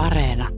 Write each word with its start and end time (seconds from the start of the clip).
Areena. 0.00 0.48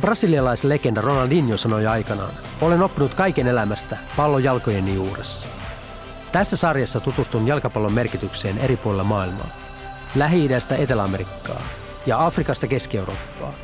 Brasilialaislegenda 0.00 1.00
Ronaldinho 1.00 1.56
sanoi 1.56 1.86
aikanaan, 1.86 2.34
olen 2.60 2.82
oppinut 2.82 3.14
kaiken 3.14 3.46
elämästä 3.46 3.98
pallon 4.16 4.44
jalkojeni 4.44 4.94
juuressa. 4.94 5.48
Tässä 6.32 6.56
sarjassa 6.56 7.00
tutustun 7.00 7.46
jalkapallon 7.46 7.92
merkitykseen 7.92 8.58
eri 8.58 8.76
puolilla 8.76 9.04
maailmaa. 9.04 9.48
Lähi-idästä 10.14 10.76
Etelä-Amerikkaa 10.76 11.62
ja 12.06 12.26
Afrikasta 12.26 12.66
Keski-Eurooppaa. 12.66 13.54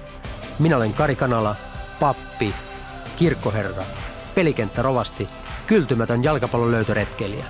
Minä 0.58 0.76
olen 0.76 0.94
Kari 0.94 1.16
Kanala, 1.16 1.56
pappi, 2.00 2.54
kirkkoherra, 3.16 3.82
pelikenttä 4.34 4.82
rovasti, 4.82 5.28
kyltymätön 5.66 6.24
jalkapallon 6.24 6.70
löytöretkeilijä. 6.70 7.44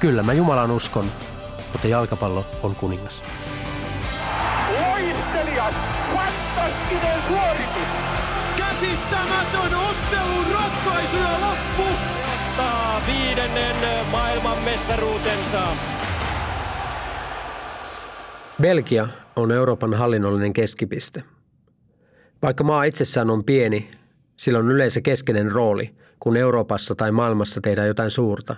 Kyllä 0.00 0.22
mä 0.22 0.32
Jumalan 0.32 0.70
uskon, 0.70 1.10
mutta 1.72 1.88
jalkapallo 1.88 2.46
on 2.62 2.76
kuningas. 2.76 3.22
Viidennen 13.38 14.06
maailmanmestaruutensa. 14.10 15.62
Belgia 18.62 19.08
on 19.36 19.52
Euroopan 19.52 19.94
hallinnollinen 19.94 20.52
keskipiste. 20.52 21.22
Vaikka 22.42 22.64
maa 22.64 22.84
itsessään 22.84 23.30
on 23.30 23.44
pieni, 23.44 23.90
sillä 24.36 24.58
on 24.58 24.70
yleensä 24.70 25.00
keskeinen 25.00 25.52
rooli, 25.52 25.94
kun 26.20 26.36
Euroopassa 26.36 26.94
tai 26.94 27.12
maailmassa 27.12 27.60
tehdään 27.60 27.88
jotain 27.88 28.10
suurta. 28.10 28.56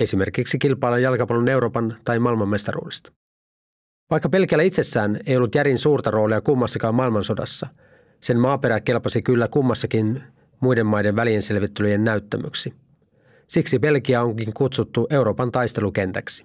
Esimerkiksi 0.00 0.58
kilpailla 0.58 0.98
jalkapallon 0.98 1.48
Euroopan 1.48 1.96
tai 2.04 2.18
maailmanmestaruudesta. 2.18 3.12
Vaikka 4.10 4.28
Belgialla 4.28 4.62
itsessään 4.62 5.20
ei 5.26 5.36
ollut 5.36 5.54
järin 5.54 5.78
suurta 5.78 6.10
roolia 6.10 6.40
kummassakaan 6.40 6.94
maailmansodassa, 6.94 7.66
sen 8.20 8.38
maaperä 8.38 8.80
kelpasi 8.80 9.22
kyllä 9.22 9.48
kummassakin 9.48 10.22
muiden 10.60 10.86
maiden 10.86 11.16
välienselvittelyjen 11.16 12.04
näyttämöksi. 12.04 12.74
Siksi 13.50 13.78
Belgia 13.78 14.22
onkin 14.22 14.54
kutsuttu 14.54 15.06
Euroopan 15.10 15.52
taistelukentäksi. 15.52 16.44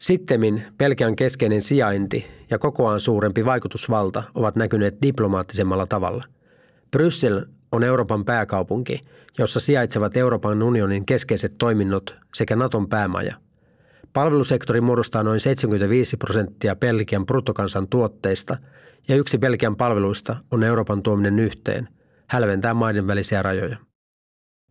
Sittemmin 0.00 0.62
Belgian 0.78 1.16
keskeinen 1.16 1.62
sijainti 1.62 2.26
ja 2.50 2.58
kokoaan 2.58 3.00
suurempi 3.00 3.44
vaikutusvalta 3.44 4.22
ovat 4.34 4.56
näkyneet 4.56 5.02
diplomaattisemmalla 5.02 5.86
tavalla. 5.86 6.24
Bryssel 6.90 7.46
on 7.72 7.84
Euroopan 7.84 8.24
pääkaupunki, 8.24 9.00
jossa 9.38 9.60
sijaitsevat 9.60 10.16
Euroopan 10.16 10.62
unionin 10.62 11.06
keskeiset 11.06 11.54
toiminnot 11.58 12.16
sekä 12.34 12.56
Naton 12.56 12.88
päämaja. 12.88 13.34
Palvelusektori 14.12 14.80
muodostaa 14.80 15.22
noin 15.22 15.40
75 15.40 16.16
prosenttia 16.16 16.76
Belgian 16.76 17.26
bruttokansan 17.26 17.88
tuotteista 17.88 18.56
ja 19.08 19.16
yksi 19.16 19.38
Belgian 19.38 19.76
palveluista 19.76 20.36
on 20.50 20.62
Euroopan 20.62 21.02
tuominen 21.02 21.38
yhteen, 21.38 21.88
hälventää 22.28 22.74
maiden 22.74 23.06
välisiä 23.06 23.42
rajoja. 23.42 23.91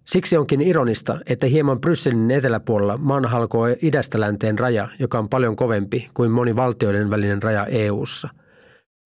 Siksi 0.06 0.38
onkin 0.38 0.62
ironista, 0.62 1.18
että 1.26 1.48
hieman 1.48 1.82
Brysselin 1.82 2.32
eteläpuolella 2.32 2.98
maan 2.98 3.26
halkoo 3.26 3.66
idästä 3.82 4.20
länteen 4.20 4.60
raja, 4.60 4.88
joka 5.00 5.20
on 5.20 5.30
paljon 5.30 5.56
kovempi 5.56 6.10
kuin 6.14 6.32
moni 6.32 6.56
valtioiden 6.56 7.10
välinen 7.10 7.44
raja 7.44 7.66
EU:ssa. 7.66 8.30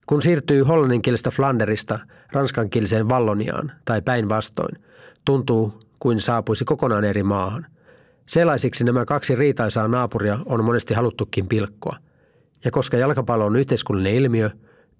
Kun 0.05 0.21
siirtyy 0.21 0.63
hollanninkielistä 0.63 1.31
Flanderista 1.31 1.99
ranskankieliseen 2.31 3.09
Valloniaan 3.09 3.71
tai 3.85 4.01
päinvastoin, 4.01 4.77
tuntuu 5.25 5.73
kuin 5.99 6.19
saapuisi 6.19 6.66
kokonaan 6.66 7.03
eri 7.03 7.23
maahan. 7.23 7.66
Sellaisiksi 8.25 8.83
nämä 8.83 9.05
kaksi 9.05 9.35
riitaisaa 9.35 9.88
naapuria 9.88 10.39
on 10.45 10.63
monesti 10.63 10.93
haluttukin 10.93 11.47
pilkkoa. 11.47 11.97
Ja 12.66 12.71
koska 12.71 12.97
jalkapallo 12.97 13.45
on 13.45 13.55
yhteiskunnallinen 13.55 14.16
ilmiö, 14.16 14.49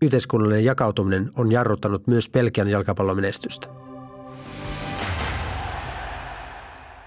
yhteiskunnallinen 0.02 0.66
jakautuminen 0.66 1.30
on 1.38 1.52
jarruttanut 1.52 2.08
myös 2.08 2.30
Pelkian 2.30 2.68
jalkapallomenestystä. 2.68 3.68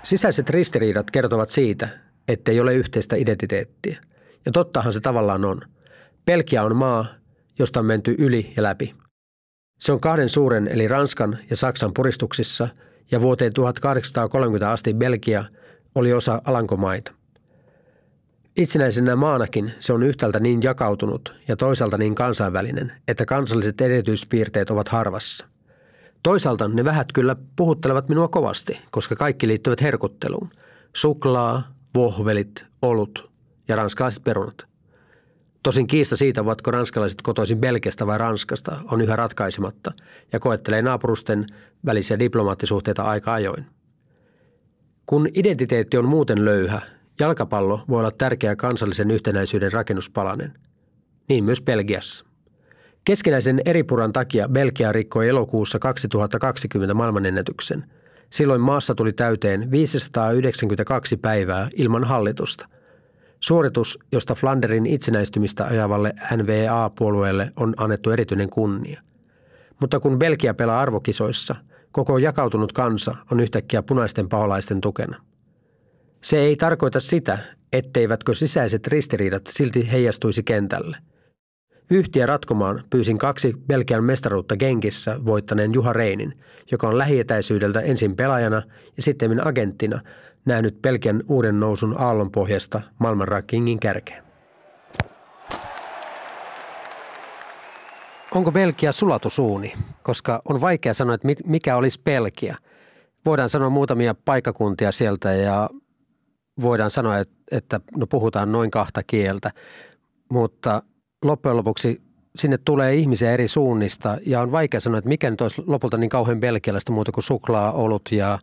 Sisäiset 0.08 0.50
ristiriidat 0.50 1.10
kertovat 1.10 1.50
siitä, 1.50 1.88
ettei 2.28 2.60
ole 2.60 2.74
yhteistä 2.74 3.16
identiteettiä. 3.16 4.00
Ja 4.46 4.52
tottahan 4.52 4.92
se 4.92 5.00
tavallaan 5.00 5.44
on. 5.44 5.60
Pelkia 6.24 6.62
on 6.62 6.76
maa, 6.76 7.06
josta 7.58 7.80
on 7.80 7.86
menty 7.86 8.14
yli 8.18 8.52
ja 8.56 8.62
läpi. 8.62 8.94
Se 9.78 9.92
on 9.92 10.00
kahden 10.00 10.28
suuren 10.28 10.68
eli 10.68 10.88
Ranskan 10.88 11.38
ja 11.50 11.56
Saksan 11.56 11.94
puristuksissa 11.94 12.68
ja 13.10 13.20
vuoteen 13.20 13.52
1830 13.52 14.70
asti 14.70 14.94
Belgia 14.94 15.44
oli 15.94 16.12
osa 16.12 16.42
Alankomaita. 16.44 17.12
Itsenäisenä 18.56 19.16
maanakin 19.16 19.72
se 19.80 19.92
on 19.92 20.02
yhtäältä 20.02 20.40
niin 20.40 20.62
jakautunut 20.62 21.34
ja 21.48 21.56
toisaalta 21.56 21.98
niin 21.98 22.14
kansainvälinen, 22.14 22.92
että 23.08 23.26
kansalliset 23.26 23.80
erityispiirteet 23.80 24.70
ovat 24.70 24.88
harvassa– 24.88 25.46
Toisaalta 26.22 26.68
ne 26.68 26.84
vähät 26.84 27.12
kyllä 27.12 27.36
puhuttelevat 27.56 28.08
minua 28.08 28.28
kovasti, 28.28 28.80
koska 28.90 29.16
kaikki 29.16 29.48
liittyvät 29.48 29.82
herkutteluun. 29.82 30.50
Suklaa, 30.96 31.74
vohvelit, 31.94 32.66
olut 32.82 33.30
ja 33.68 33.76
ranskalaiset 33.76 34.24
perunat. 34.24 34.66
Tosin 35.62 35.86
kiista 35.86 36.16
siitä, 36.16 36.40
ovatko 36.40 36.70
ranskalaiset 36.70 37.22
kotoisin 37.22 37.58
Belgiasta 37.58 38.06
vai 38.06 38.18
Ranskasta, 38.18 38.76
on 38.90 39.00
yhä 39.00 39.16
ratkaisematta 39.16 39.92
ja 40.32 40.40
koettelee 40.40 40.82
naapurusten 40.82 41.46
välisiä 41.86 42.18
diplomaattisuhteita 42.18 43.02
aika 43.02 43.32
ajoin. 43.32 43.66
Kun 45.06 45.28
identiteetti 45.34 45.96
on 45.96 46.08
muuten 46.08 46.44
löyhä, 46.44 46.80
jalkapallo 47.20 47.84
voi 47.88 48.00
olla 48.00 48.10
tärkeä 48.10 48.56
kansallisen 48.56 49.10
yhtenäisyyden 49.10 49.72
rakennuspalanen. 49.72 50.58
Niin 51.28 51.44
myös 51.44 51.62
Belgiassa. 51.62 52.27
Keskinäisen 53.08 53.60
eripuran 53.64 54.12
takia 54.12 54.48
Belgia 54.48 54.92
rikkoi 54.92 55.28
elokuussa 55.28 55.78
2020 55.78 56.94
maailmanennätyksen. 56.94 57.84
Silloin 58.30 58.60
maassa 58.60 58.94
tuli 58.94 59.12
täyteen 59.12 59.70
592 59.70 61.16
päivää 61.16 61.68
ilman 61.76 62.04
hallitusta. 62.04 62.68
Suoritus, 63.40 63.98
josta 64.12 64.34
Flanderin 64.34 64.86
itsenäistymistä 64.86 65.64
ajavalle 65.64 66.12
NVA-puolueelle 66.36 67.52
on 67.56 67.74
annettu 67.76 68.10
erityinen 68.10 68.50
kunnia. 68.50 69.02
Mutta 69.80 70.00
kun 70.00 70.18
Belgia 70.18 70.54
pelaa 70.54 70.80
arvokisoissa, 70.80 71.56
koko 71.92 72.18
jakautunut 72.18 72.72
kansa 72.72 73.14
on 73.30 73.40
yhtäkkiä 73.40 73.82
punaisten 73.82 74.28
paholaisten 74.28 74.80
tukena. 74.80 75.22
Se 76.20 76.38
ei 76.38 76.56
tarkoita 76.56 77.00
sitä, 77.00 77.38
etteivätkö 77.72 78.34
sisäiset 78.34 78.86
ristiriidat 78.86 79.42
silti 79.46 79.92
heijastuisi 79.92 80.42
kentälle– 80.42 80.96
Yhtiö 81.90 82.26
ratkomaan 82.26 82.84
pyysin 82.90 83.18
kaksi 83.18 83.54
Belgian 83.66 84.04
mestaruutta 84.04 84.56
Genkissä 84.56 85.24
voittaneen 85.24 85.74
Juha 85.74 85.92
Reinin, 85.92 86.38
joka 86.70 86.88
on 86.88 86.98
lähietäisyydeltä 86.98 87.80
ensin 87.80 88.16
pelaajana 88.16 88.62
ja 88.96 89.02
sitten 89.02 89.46
agenttina 89.46 90.00
nähnyt 90.44 90.82
Belgian 90.82 91.22
uuden 91.28 91.60
nousun 91.60 92.00
aallonpohjasta 92.00 92.80
maailman 92.98 93.28
rankingin 93.28 93.80
kärkeen. 93.80 94.24
Onko 98.34 98.52
Belgia 98.52 98.92
sulatusuuni? 98.92 99.72
Koska 100.02 100.42
on 100.48 100.60
vaikea 100.60 100.94
sanoa, 100.94 101.14
että 101.14 101.28
mikä 101.46 101.76
olisi 101.76 102.00
Belgia. 102.04 102.56
Voidaan 103.24 103.50
sanoa 103.50 103.70
muutamia 103.70 104.14
paikakuntia 104.24 104.92
sieltä 104.92 105.32
ja 105.32 105.70
voidaan 106.62 106.90
sanoa, 106.90 107.16
että 107.50 107.80
no 107.96 108.06
puhutaan 108.06 108.52
noin 108.52 108.70
kahta 108.70 109.02
kieltä, 109.06 109.50
mutta 110.30 110.82
loppujen 111.24 111.56
lopuksi 111.56 112.02
sinne 112.36 112.58
tulee 112.58 112.94
ihmisiä 112.94 113.32
eri 113.32 113.48
suunnista 113.48 114.18
ja 114.26 114.40
on 114.40 114.52
vaikea 114.52 114.80
sanoa, 114.80 114.98
että 114.98 115.08
mikä 115.08 115.30
nyt 115.30 115.40
olisi 115.40 115.62
lopulta 115.66 115.96
niin 115.96 116.10
kauhean 116.10 116.40
belgialaista 116.40 116.92
muuta 116.92 117.12
kuin 117.12 117.24
suklaa, 117.24 117.72
olut 117.72 118.12
ja 118.12 118.38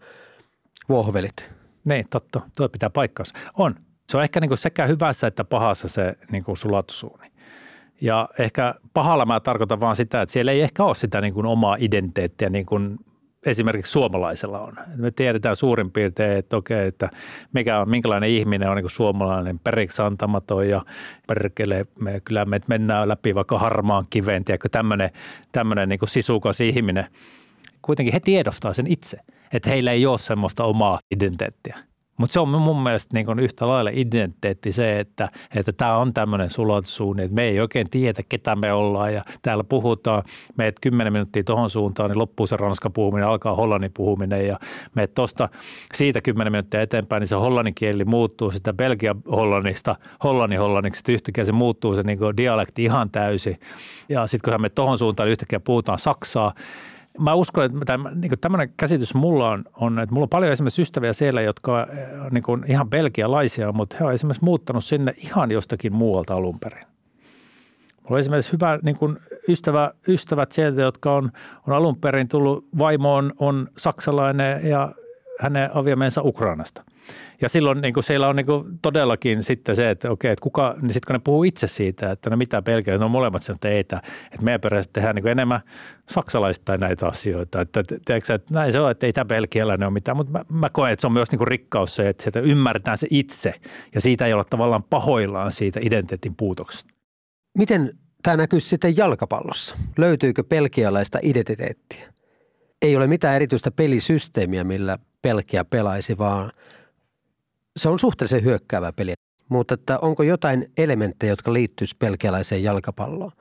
vohvelit. 0.89 1.53
Niin, 1.85 2.05
totta. 2.11 2.41
Tuo 2.57 2.69
pitää 2.69 2.89
paikkaansa. 2.89 3.35
On. 3.57 3.75
Se 4.09 4.17
on 4.17 4.23
ehkä 4.23 4.39
niin 4.39 4.49
kuin 4.49 4.57
sekä 4.57 4.87
hyvässä 4.87 5.27
että 5.27 5.43
pahassa 5.43 5.87
se 5.87 6.13
niin 6.31 6.43
kuin 6.43 6.57
sulatusuuni. 6.57 7.31
Ja 8.01 8.29
ehkä 8.39 8.75
pahalla 8.93 9.25
mä 9.25 9.39
tarkoitan 9.39 9.81
vaan 9.81 9.95
sitä, 9.95 10.21
että 10.21 10.33
siellä 10.33 10.51
ei 10.51 10.61
ehkä 10.61 10.83
ole 10.83 10.95
sitä 10.95 11.21
niin 11.21 11.33
kuin 11.33 11.45
omaa 11.45 11.77
identiteettiä 11.79 12.49
niin 12.49 12.65
kuin 12.65 12.97
esimerkiksi 13.45 13.91
suomalaisella 13.91 14.59
on. 14.59 14.73
Me 14.95 15.11
tiedetään 15.11 15.55
suurin 15.55 15.91
piirtein, 15.91 16.37
että 16.37 16.57
okei, 16.57 16.87
että 16.87 17.09
mikä 17.53 17.79
on, 17.79 17.89
minkälainen 17.89 18.29
ihminen 18.29 18.69
on 18.69 18.77
niin 18.77 18.89
suomalainen 18.89 19.59
periksi 19.59 20.01
antamaton 20.01 20.69
ja 20.69 20.85
perkele, 21.27 21.85
me, 21.99 22.19
kyllä 22.19 22.45
me 22.45 22.59
mennään 22.67 23.07
läpi 23.07 23.35
vaikka 23.35 23.59
harmaan 23.59 24.05
kiveen, 24.09 24.45
tiedätkö, 24.45 24.69
tämmöinen, 24.69 25.09
tämmöinen 25.51 25.89
niin 25.89 25.99
sisukas 26.05 26.61
ihminen. 26.61 27.05
Kuitenkin 27.81 28.13
he 28.13 28.19
tiedostaa 28.19 28.73
sen 28.73 28.87
itse, 28.87 29.17
että 29.53 29.69
heillä 29.69 29.91
ei 29.91 30.05
ole 30.05 30.17
semmoista 30.17 30.63
omaa 30.63 30.99
identiteettiä. 31.11 31.77
Mutta 32.17 32.33
se 32.33 32.39
on 32.39 32.49
mun 32.49 32.83
mielestä 32.83 33.13
niin 33.13 33.25
kuin 33.25 33.39
yhtä 33.39 33.67
lailla 33.67 33.91
identiteetti 33.93 34.71
se, 34.71 34.99
että, 34.99 35.29
että 35.55 35.73
tämä 35.73 35.97
on 35.97 36.13
tämmöinen 36.13 36.49
sulatusuuni, 36.49 37.23
että 37.23 37.35
me 37.35 37.43
ei 37.43 37.59
oikein 37.59 37.89
tiedä, 37.89 38.23
ketä 38.29 38.55
me 38.55 38.73
ollaan. 38.73 39.13
Ja 39.13 39.23
täällä 39.41 39.63
puhutaan, 39.63 40.23
meet 40.57 40.79
kymmenen 40.79 41.13
minuuttia 41.13 41.43
tuohon 41.43 41.69
suuntaan, 41.69 42.09
niin 42.09 42.19
loppuu 42.19 42.47
se 42.47 42.57
ranska 42.57 42.89
puhuminen, 42.89 43.27
alkaa 43.27 43.55
hollannin 43.55 43.91
puhuminen. 43.93 44.47
Ja 44.47 44.59
meet 44.95 45.13
tuosta 45.13 45.49
siitä 45.93 46.21
kymmenen 46.21 46.51
minuuttia 46.51 46.81
eteenpäin, 46.81 47.19
niin 47.19 47.27
se 47.27 47.35
hollannin 47.35 47.75
kieli 47.75 48.05
muuttuu 48.05 48.51
sitä 48.51 48.73
Belgia 48.73 49.15
hollannista 49.31 49.95
hollannin 50.23 50.59
hollanniksi, 50.59 50.99
että 50.99 51.11
yhtäkkiä 51.11 51.45
se 51.45 51.51
muuttuu 51.51 51.95
se 51.95 52.03
niin 52.03 52.19
dialekti 52.37 52.83
ihan 52.83 53.09
täysin. 53.09 53.59
Ja 54.09 54.27
sitten 54.27 54.51
kun 54.51 54.53
sä 54.53 54.57
menet 54.57 54.75
tuohon 54.75 54.97
suuntaan, 54.97 55.27
niin 55.27 55.31
yhtäkkiä 55.31 55.59
puhutaan 55.59 55.99
saksaa, 55.99 56.53
Mä 57.19 57.33
uskon, 57.33 57.65
että 57.65 57.79
tämä, 57.85 58.11
niin 58.15 58.31
tämmöinen 58.41 58.73
käsitys 58.77 59.13
mulla 59.13 59.49
on, 59.49 59.63
on, 59.73 59.99
että 59.99 60.13
mulla 60.13 60.25
on 60.25 60.29
paljon 60.29 60.51
esimerkiksi 60.51 60.81
ystäviä 60.81 61.13
siellä, 61.13 61.41
jotka 61.41 61.87
on 62.25 62.31
niin 62.31 62.65
ihan 62.67 62.89
belgialaisia, 62.89 63.71
mutta 63.71 63.97
he 63.99 64.05
on 64.05 64.13
esimerkiksi 64.13 64.43
muuttanut 64.43 64.83
sinne 64.83 65.13
ihan 65.17 65.51
jostakin 65.51 65.93
muualta 65.93 66.33
alun 66.33 66.59
perin. 66.59 66.85
Mulla 68.03 68.15
on 68.15 68.19
esimerkiksi 68.19 68.51
hyvä 68.51 68.79
niin 68.83 68.97
kuin 68.97 69.17
ystävä, 69.49 69.91
ystävät 70.07 70.51
sieltä, 70.51 70.81
jotka 70.81 71.15
on, 71.15 71.31
on 71.67 71.73
alun 71.73 71.97
perin 71.97 72.27
tullut, 72.27 72.65
vaimo 72.77 73.15
on, 73.15 73.33
on 73.39 73.67
saksalainen 73.77 74.69
ja 74.69 74.91
hänen 75.39 75.69
aviomeensa 75.75 76.21
Ukrainasta– 76.21 76.83
ja 77.41 77.49
silloin 77.49 77.81
niin 77.81 77.93
kuin 77.93 78.03
siellä 78.03 78.27
on 78.27 78.35
niin 78.35 78.45
kuin 78.45 78.79
todellakin 78.81 79.43
sitten 79.43 79.75
se, 79.75 79.89
että 79.89 80.11
okei, 80.11 80.31
että 80.31 80.43
kuka, 80.43 80.75
niin 80.81 80.93
sitten 80.93 81.07
kun 81.07 81.13
ne 81.13 81.21
puhuu 81.23 81.43
itse 81.43 81.67
siitä, 81.67 82.11
että 82.11 82.29
no 82.29 82.37
mitä 82.37 82.61
pelkää, 82.61 82.97
ne 82.97 83.05
on 83.05 83.11
molemmat 83.11 83.43
sen, 83.43 83.53
että 83.53 83.69
ei, 83.69 83.79
että, 83.79 84.01
että 84.31 84.41
meidän 84.41 84.61
perässä 84.61 84.91
tehdään 84.93 85.15
niin 85.15 85.23
kuin 85.23 85.31
enemmän 85.31 85.61
saksalaisista 86.09 86.77
näitä 86.77 87.07
asioita. 87.07 87.61
Että, 87.61 87.83
tiedätkö, 88.05 88.33
että 88.33 88.53
näin 88.53 88.71
se 88.71 88.79
on, 88.79 88.91
että 88.91 89.05
ei 89.05 89.13
tämä 89.13 89.25
belgialainen 89.25 89.87
ole 89.87 89.93
mitään, 89.93 90.17
mutta 90.17 90.31
mä, 90.31 90.45
mä 90.49 90.69
koen, 90.69 90.93
että 90.93 91.01
se 91.01 91.07
on 91.07 91.13
myös 91.13 91.31
niin 91.31 91.37
kuin 91.37 91.47
rikkaus 91.47 91.95
se, 91.95 92.09
että 92.09 92.23
sieltä 92.23 92.39
ymmärretään 92.39 92.97
se 92.97 93.07
itse 93.09 93.53
ja 93.95 94.01
siitä 94.01 94.25
ei 94.25 94.33
ole 94.33 94.43
tavallaan 94.49 94.83
pahoillaan 94.83 95.51
siitä 95.51 95.79
identiteetin 95.83 96.35
puutoksesta. 96.35 96.93
Miten 97.57 97.91
tämä 98.23 98.37
näkyy 98.37 98.59
sitten 98.59 98.97
jalkapallossa? 98.97 99.75
Löytyykö 99.97 100.43
pelkialaista 100.43 101.19
identiteettiä? 101.21 102.13
Ei 102.81 102.95
ole 102.95 103.07
mitään 103.07 103.35
erityistä 103.35 103.71
pelisysteemiä, 103.71 104.63
millä 104.63 104.97
Pelkiä 105.25 105.65
pelaisi, 105.65 106.17
vaan 106.17 106.51
se 107.77 107.89
on 107.89 107.99
suhteellisen 107.99 108.43
hyökkäävä 108.43 108.93
peli. 108.93 109.13
Mutta 109.49 109.73
että 109.73 109.99
onko 109.99 110.23
jotain 110.23 110.71
elementtejä, 110.77 111.31
jotka 111.31 111.53
liittyisi 111.53 111.95
pelkialaiseen 111.99 112.63
jalkapalloon? 112.63 113.31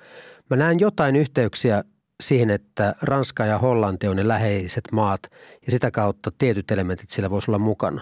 Mä 0.51 0.57
näen 0.57 0.81
jotain 0.81 1.17
yhteyksiä 1.17 1.85
siihen, 2.23 2.51
että 2.51 2.95
Ranska 3.03 3.45
ja 3.45 3.59
Hollanti 3.59 4.09
on 4.09 4.17
ne 4.17 4.29
läheiset 4.29 4.85
maat 4.93 5.23
ja 5.67 5.73
sitä 5.73 5.91
kautta 5.91 6.31
tietyt 6.39 6.71
elementit 6.71 7.11
sillä 7.11 7.31
voisi 7.31 7.51
olla 7.51 7.59
mukana. 7.59 8.01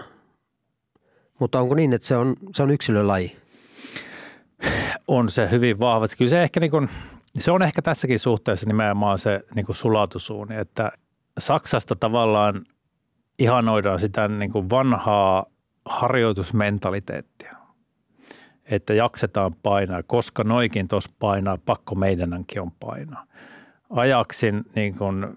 Mutta 1.39 1.59
onko 1.59 1.75
niin, 1.75 1.93
että 1.93 2.07
se 2.07 2.17
on, 2.17 2.35
se 2.55 2.63
on 2.63 2.71
yksilölaji? 2.71 3.37
On 5.07 5.29
se 5.29 5.49
hyvin 5.51 5.79
vahvasti. 5.79 6.17
Kyllä 6.17 6.29
se, 6.29 6.43
ehkä 6.43 6.59
niin 6.59 6.71
kuin, 6.71 6.89
se 7.39 7.51
on 7.51 7.63
ehkä 7.63 7.81
tässäkin 7.81 8.19
suhteessa 8.19 8.67
nimenomaan 8.67 9.17
se 9.17 9.41
niin 9.55 9.65
kuin 9.65 9.75
sulatusuuni, 9.75 10.55
että 10.55 10.91
Saksasta 11.37 11.95
tavallaan 11.95 12.65
ihanoidaan 13.39 13.99
sitä 13.99 14.27
niin 14.27 14.51
kuin 14.51 14.69
vanhaa 14.69 15.45
harjoitusmentaliteettia, 15.85 17.55
että 18.65 18.93
jaksetaan 18.93 19.55
painaa, 19.63 20.03
koska 20.03 20.43
noikin 20.43 20.87
tuossa 20.87 21.09
painaa, 21.19 21.57
pakko 21.65 21.95
meidänkin 21.95 22.61
on 22.61 22.71
painaa. 22.71 23.25
Ajaksin 23.89 24.63
niin 24.75 24.97
kuin 24.97 25.27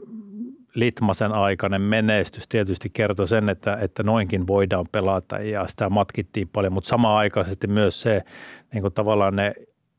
Litmasen 0.75 1.33
aikainen 1.33 1.83
menestys 1.83 2.49
tietysti 2.49 2.91
kertoi 2.91 3.29
sen, 3.29 3.49
että, 3.49 3.79
että 3.81 4.03
noinkin 4.03 4.47
voidaan 4.47 4.87
pelata 4.93 5.39
ja 5.39 5.67
sitä 5.67 5.91
matkittiin 5.91 6.49
paljon, 6.49 6.73
mutta 6.73 6.89
samaan 6.89 7.19
aikaisesti 7.19 7.67
myös 7.67 8.01
se 8.01 8.23
niin 8.73 8.83
kuin 8.83 8.95
tavallaan 8.95 9.37
ne 9.37 9.55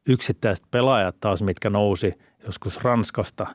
yksittäiset 0.08 0.66
pelaajat 0.72 1.16
taas, 1.20 1.42
mitkä 1.42 1.70
nousi 1.70 2.14
joskus 2.46 2.84
Ranskasta 2.84 3.48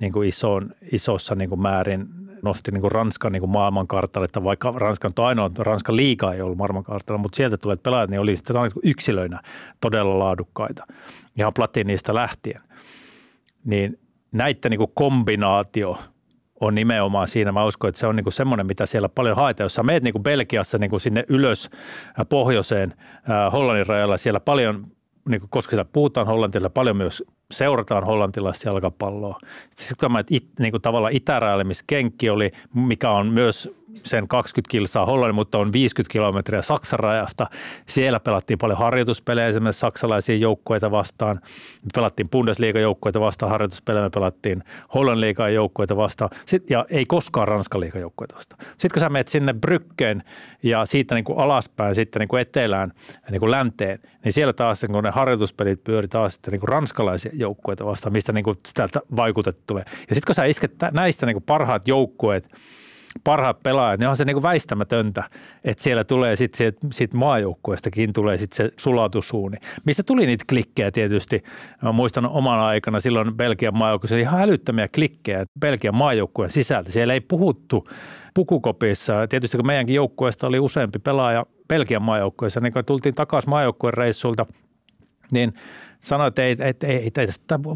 niin 0.00 0.12
kuin 0.12 0.28
isoon, 0.28 0.74
isossa 0.92 1.34
niin 1.34 1.48
kuin 1.48 1.60
määrin 1.60 2.06
nosti 2.42 2.70
niin 2.70 2.80
kuin 2.80 2.92
Ranskan 2.92 3.32
niin 3.32 3.40
kuin 3.40 3.50
maailmankartalle, 3.50 4.24
että 4.24 4.44
vaikka 4.44 4.74
Ranskan 4.76 5.12
on 5.18 5.26
ainoa, 5.26 5.50
Ranskan 5.58 5.96
liikaa 5.96 6.34
ei 6.34 6.42
ollut 6.42 6.58
maailmankartalla, 6.58 7.18
mutta 7.18 7.36
sieltä 7.36 7.56
tulee 7.56 7.76
pelaajat, 7.76 8.10
niin 8.10 8.20
oli 8.20 8.36
sitten 8.36 8.56
niin 8.56 8.72
yksilöinä 8.82 9.40
todella 9.80 10.18
laadukkaita, 10.18 10.86
ihan 11.38 11.52
Platinista 11.54 12.14
lähtien. 12.14 12.60
Niin 13.64 13.98
näiden 14.32 14.70
niin 14.70 14.78
kuin 14.78 14.92
kombinaatio 14.94 15.98
on 16.60 16.74
nimenomaan 16.74 17.28
siinä. 17.28 17.52
Mä 17.52 17.64
uskon, 17.64 17.88
että 17.88 17.98
se 17.98 18.06
on 18.06 18.16
niin 18.16 18.24
kuin 18.24 18.32
semmoinen, 18.32 18.66
mitä 18.66 18.86
siellä 18.86 19.08
paljon 19.08 19.36
haetaan. 19.36 19.64
Jos 19.64 19.74
sä 19.74 19.82
meet 19.82 20.02
niin 20.02 20.12
kuin 20.12 20.22
Belgiassa 20.22 20.78
niin 20.78 20.90
kuin 20.90 21.00
sinne 21.00 21.24
ylös 21.28 21.70
pohjoiseen 22.28 22.94
Hollannin 23.52 23.86
rajalla, 23.86 24.16
siellä 24.16 24.40
paljon 24.40 24.86
niin 25.28 25.40
kuin, 25.40 25.50
koska 25.50 25.70
siellä 25.70 25.84
puhutaan 25.84 26.26
hollantilla, 26.26 26.70
paljon 26.70 26.96
myös 26.96 27.24
seurataan 27.50 28.04
hollantilaista 28.04 28.68
jalkapalloa. 28.68 29.38
Sitten 29.70 29.96
kun 29.98 30.08
tämä 30.08 30.24
it, 30.30 30.46
niin 30.58 30.70
kuin 30.70 30.82
tavallaan 30.82 31.12
Kenkki 31.86 32.30
oli, 32.30 32.52
mikä 32.74 33.10
on 33.10 33.26
myös 33.26 33.78
sen 34.04 34.28
20 34.28 34.70
kilsaa 34.70 35.06
Hollannin, 35.06 35.34
mutta 35.34 35.58
on 35.58 35.72
50 35.72 36.12
kilometriä 36.12 36.62
Saksan 36.62 36.98
rajasta. 36.98 37.46
Siellä 37.86 38.20
pelattiin 38.20 38.58
paljon 38.58 38.78
harjoituspelejä 38.78 39.48
esimerkiksi 39.48 39.80
saksalaisia 39.80 40.36
joukkueita 40.36 40.90
vastaan. 40.90 41.40
Me 41.82 41.88
pelattiin 41.94 42.30
Bundesliga-joukkueita 42.30 43.20
vastaan, 43.20 43.50
harjoituspelejä 43.52 44.04
me 44.04 44.10
pelattiin 44.10 44.62
Hollannin 44.94 45.20
liigan 45.20 45.54
joukkueita 45.54 45.96
vastaan 45.96 46.30
Sit, 46.46 46.70
ja 46.70 46.86
ei 46.90 47.06
koskaan 47.06 47.48
Ranskan 47.48 47.80
liigan 47.80 48.00
joukkueita 48.00 48.36
vastaan. 48.36 48.64
Sitten 48.64 48.90
kun 48.92 49.00
sä 49.00 49.08
menet 49.08 49.28
sinne 49.28 49.52
Brykkeen 49.52 50.22
ja 50.62 50.86
siitä 50.86 51.14
niin 51.14 51.24
kuin 51.24 51.38
alaspäin 51.38 51.94
sitten 51.94 52.20
niin 52.20 52.28
kuin 52.28 52.40
etelään 52.40 52.92
niin 53.30 53.40
kuin 53.40 53.50
länteen, 53.50 53.98
niin 54.24 54.32
siellä 54.32 54.52
taas 54.52 54.84
kun 54.92 55.04
ne 55.04 55.10
harjoituspelit 55.10 55.84
pyöri 55.84 56.08
taas 56.08 56.34
sitten 56.34 56.52
niin 56.52 56.60
kuin 56.60 56.68
ranskalaisia 56.68 57.32
joukkueita 57.38 57.84
vastaan, 57.84 58.12
mistä 58.12 58.32
niin 58.32 58.44
kuin 58.44 58.56
sieltä 58.76 59.00
vaikutettu 59.16 59.62
tulee. 59.66 59.84
Ja 59.88 60.14
sitten 60.14 60.26
kun 60.26 60.34
sä 60.34 60.44
isket 60.44 60.72
näistä 60.92 61.26
niin 61.26 61.34
kuin 61.34 61.44
parhaat 61.46 61.88
joukkueet, 61.88 62.48
parhaat 63.24 63.62
pelaajat, 63.62 64.00
niin 64.00 64.08
on 64.08 64.16
se 64.16 64.24
niin 64.24 64.34
kuin 64.34 64.42
väistämätöntä, 64.42 65.24
että 65.64 65.82
siellä 65.82 66.04
tulee 66.04 66.36
sitten 66.36 66.56
sit, 66.56 66.76
sit 66.92 67.14
maajoukkueestakin 67.14 68.12
tulee 68.12 68.38
sitten 68.38 68.56
se 68.56 68.72
sulatusuuni, 68.76 69.56
missä 69.84 70.02
tuli 70.02 70.26
niitä 70.26 70.44
klikkejä 70.48 70.90
tietysti. 70.90 71.42
Mä 71.82 71.92
muistan 71.92 72.26
oman 72.26 72.60
aikana 72.60 73.00
silloin 73.00 73.36
Belgian 73.36 73.76
maajoukkueessa 73.76 74.16
ihan 74.16 74.42
älyttömiä 74.42 74.88
klikkejä 74.94 75.46
Belgian 75.60 75.96
maajoukkueen 75.96 76.50
sisältä. 76.50 76.92
Siellä 76.92 77.14
ei 77.14 77.20
puhuttu 77.20 77.88
pukukopissa. 78.34 79.26
Tietysti 79.28 79.56
kun 79.56 79.66
meidänkin 79.66 79.96
joukkueesta 79.96 80.46
oli 80.46 80.58
useampi 80.58 80.98
pelaaja 80.98 81.46
Belgian 81.68 82.02
maajoukkueessa, 82.02 82.60
niin 82.60 82.72
kun 82.72 82.84
tultiin 82.84 83.14
takaisin 83.14 83.50
maajoukkueen 83.50 83.94
reissulta, 83.94 84.46
niin– 85.32 85.54
sanoi, 86.00 86.28
että 86.28 86.42
ei, 86.42 86.56
että 86.60 86.86
ei, 86.86 86.96
ei, 86.96 87.10
ei 87.18 87.26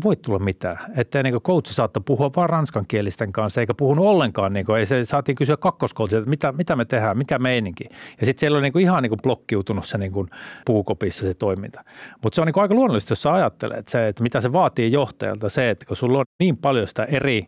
voi 0.05 0.17
tulla 0.17 0.39
mitään. 0.39 0.79
Että 0.97 1.23
niin 1.23 1.41
coachi 1.41 1.75
saattoi 1.75 2.03
puhua 2.07 2.31
vain 2.37 2.51
ranskankielisten 2.51 3.33
kanssa, 3.33 3.61
eikä 3.61 3.75
puhunut 3.75 4.07
ollenkaan. 4.07 4.53
Niin 4.53 4.67
kuin, 4.67 4.79
ei 4.79 4.87
se, 4.87 5.05
saatiin 5.05 5.37
kysyä 5.37 5.57
kakkoskoutsilta, 5.57 6.21
että 6.21 6.31
mitä, 6.31 6.53
mitä 6.53 6.77
me 6.77 6.85
tehdään, 6.85 7.19
mikä 7.19 7.39
meininki. 7.39 7.85
Ja 8.21 8.27
sitten 8.27 8.41
siellä 8.41 8.57
oli 8.57 8.63
niin 8.63 8.73
kuin 8.73 8.83
ihan 8.83 9.03
niin 9.03 9.11
kuin 9.11 9.23
blokkiutunut 9.23 9.87
se 9.87 9.99
niin 9.99 10.13
kuin 10.13 10.29
puukopissa 10.67 11.27
se 11.27 11.35
toiminta. 11.35 11.85
Mutta 12.23 12.35
se 12.35 12.41
on 12.41 12.47
niin 12.47 12.55
kuin 12.55 12.63
aika 12.63 12.75
luonnollista, 12.75 13.13
jos 13.13 13.23
sä 13.23 13.33
ajattelet, 13.33 13.79
että, 13.79 13.91
se, 13.91 14.09
että 14.09 14.23
mitä 14.23 14.41
se 14.41 14.53
vaatii 14.53 14.93
johtajalta, 14.93 15.49
se, 15.49 15.71
että 15.71 15.87
kun 15.87 15.97
sulla 15.97 16.19
on 16.19 16.25
niin 16.41 16.57
paljon 16.57 16.89
sitä 16.89 17.05
eri 17.05 17.47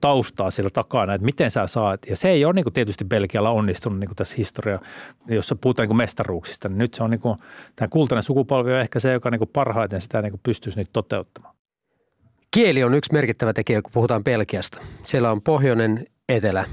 taustaa 0.00 0.50
siellä 0.50 0.70
takana, 0.70 1.14
että 1.14 1.24
miten 1.24 1.50
sä 1.50 1.66
saat. 1.66 2.00
Ja 2.10 2.16
se 2.16 2.28
ei 2.28 2.44
ole 2.44 2.52
niin 2.52 2.64
kuin 2.64 2.72
tietysti 2.72 3.04
Belgialla 3.04 3.50
onnistunut 3.50 3.98
niin 3.98 4.08
kuin 4.08 4.16
tässä 4.16 4.34
historia, 4.38 4.78
jossa 5.28 5.56
puhutaan 5.56 5.84
niin 5.84 5.88
kuin 5.88 5.96
mestaruuksista. 5.96 6.68
Niin 6.68 6.78
nyt 6.78 6.94
se 6.94 7.02
on 7.02 7.10
niin 7.10 7.20
kuin, 7.20 7.38
tämä 7.76 7.88
kultainen 7.88 8.22
sukupolvi 8.22 8.72
on 8.72 8.80
ehkä 8.80 8.98
se, 8.98 9.12
joka 9.12 9.30
niin 9.30 9.38
kuin 9.38 9.50
parhaiten 9.52 10.00
sitä 10.00 10.22
niin 10.22 10.32
kuin 10.32 10.40
pystyisi 10.42 10.78
niitä 10.78 10.90
toteuttamaan. 10.92 11.54
Kieli 12.50 12.84
on 12.84 12.94
yksi 12.94 13.12
merkittävä 13.12 13.52
tekijä, 13.52 13.82
kun 13.82 13.92
puhutaan 13.92 14.24
Belgiasta. 14.24 14.78
Siellä 15.04 15.30
on 15.30 15.42
pohjoinen, 15.42 16.06
etelä. 16.28 16.64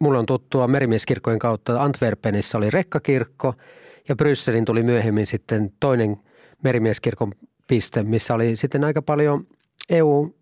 Mulla 0.00 0.18
on 0.18 0.26
tuttua 0.26 0.68
merimieskirkkojen 0.68 1.38
kautta. 1.38 1.82
Antwerpenissa 1.82 2.58
oli 2.58 2.70
rekkakirkko 2.70 3.54
ja 4.08 4.16
Brysselin 4.16 4.64
tuli 4.64 4.82
myöhemmin 4.82 5.26
sitten 5.26 5.72
toinen 5.80 6.16
merimieskirkon 6.62 7.32
piste, 7.68 8.02
missä 8.02 8.34
oli 8.34 8.56
sitten 8.56 8.84
aika 8.84 9.02
paljon 9.02 9.46
EU 9.90 10.34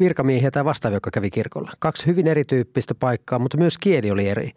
virkamiehiä 0.00 0.50
tai 0.50 0.64
vastaavia, 0.64 0.96
jotka 0.96 1.10
kävi 1.10 1.30
kirkolla. 1.30 1.72
Kaksi 1.78 2.06
hyvin 2.06 2.26
erityyppistä 2.26 2.94
paikkaa, 2.94 3.38
mutta 3.38 3.56
myös 3.56 3.78
kieli 3.78 4.10
oli 4.10 4.28
eri. 4.28 4.50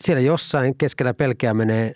Siellä 0.00 0.20
jossain 0.20 0.76
keskellä 0.78 1.14
pelkeä 1.14 1.54
menee 1.54 1.94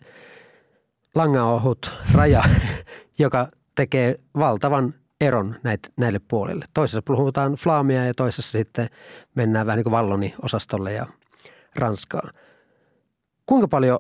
langaohut 1.15 1.99
raja, 2.13 2.45
joka 3.19 3.49
tekee 3.75 4.21
valtavan 4.39 4.95
eron 5.21 5.55
näitä, 5.63 5.89
näille 5.97 6.19
puolille. 6.29 6.65
Toisessa 6.75 7.03
puhutaan 7.03 7.53
flaamia 7.53 8.05
ja 8.05 8.15
toisessa 8.15 8.59
sitten 8.59 8.89
mennään 9.35 9.67
vähän 9.67 9.77
niin 9.77 9.85
kuin 9.85 9.93
valloni-osastolle 9.93 10.93
ja 10.93 11.07
Ranskaan. 11.77 12.31
Kuinka 13.47 13.69
paljon 13.69 13.99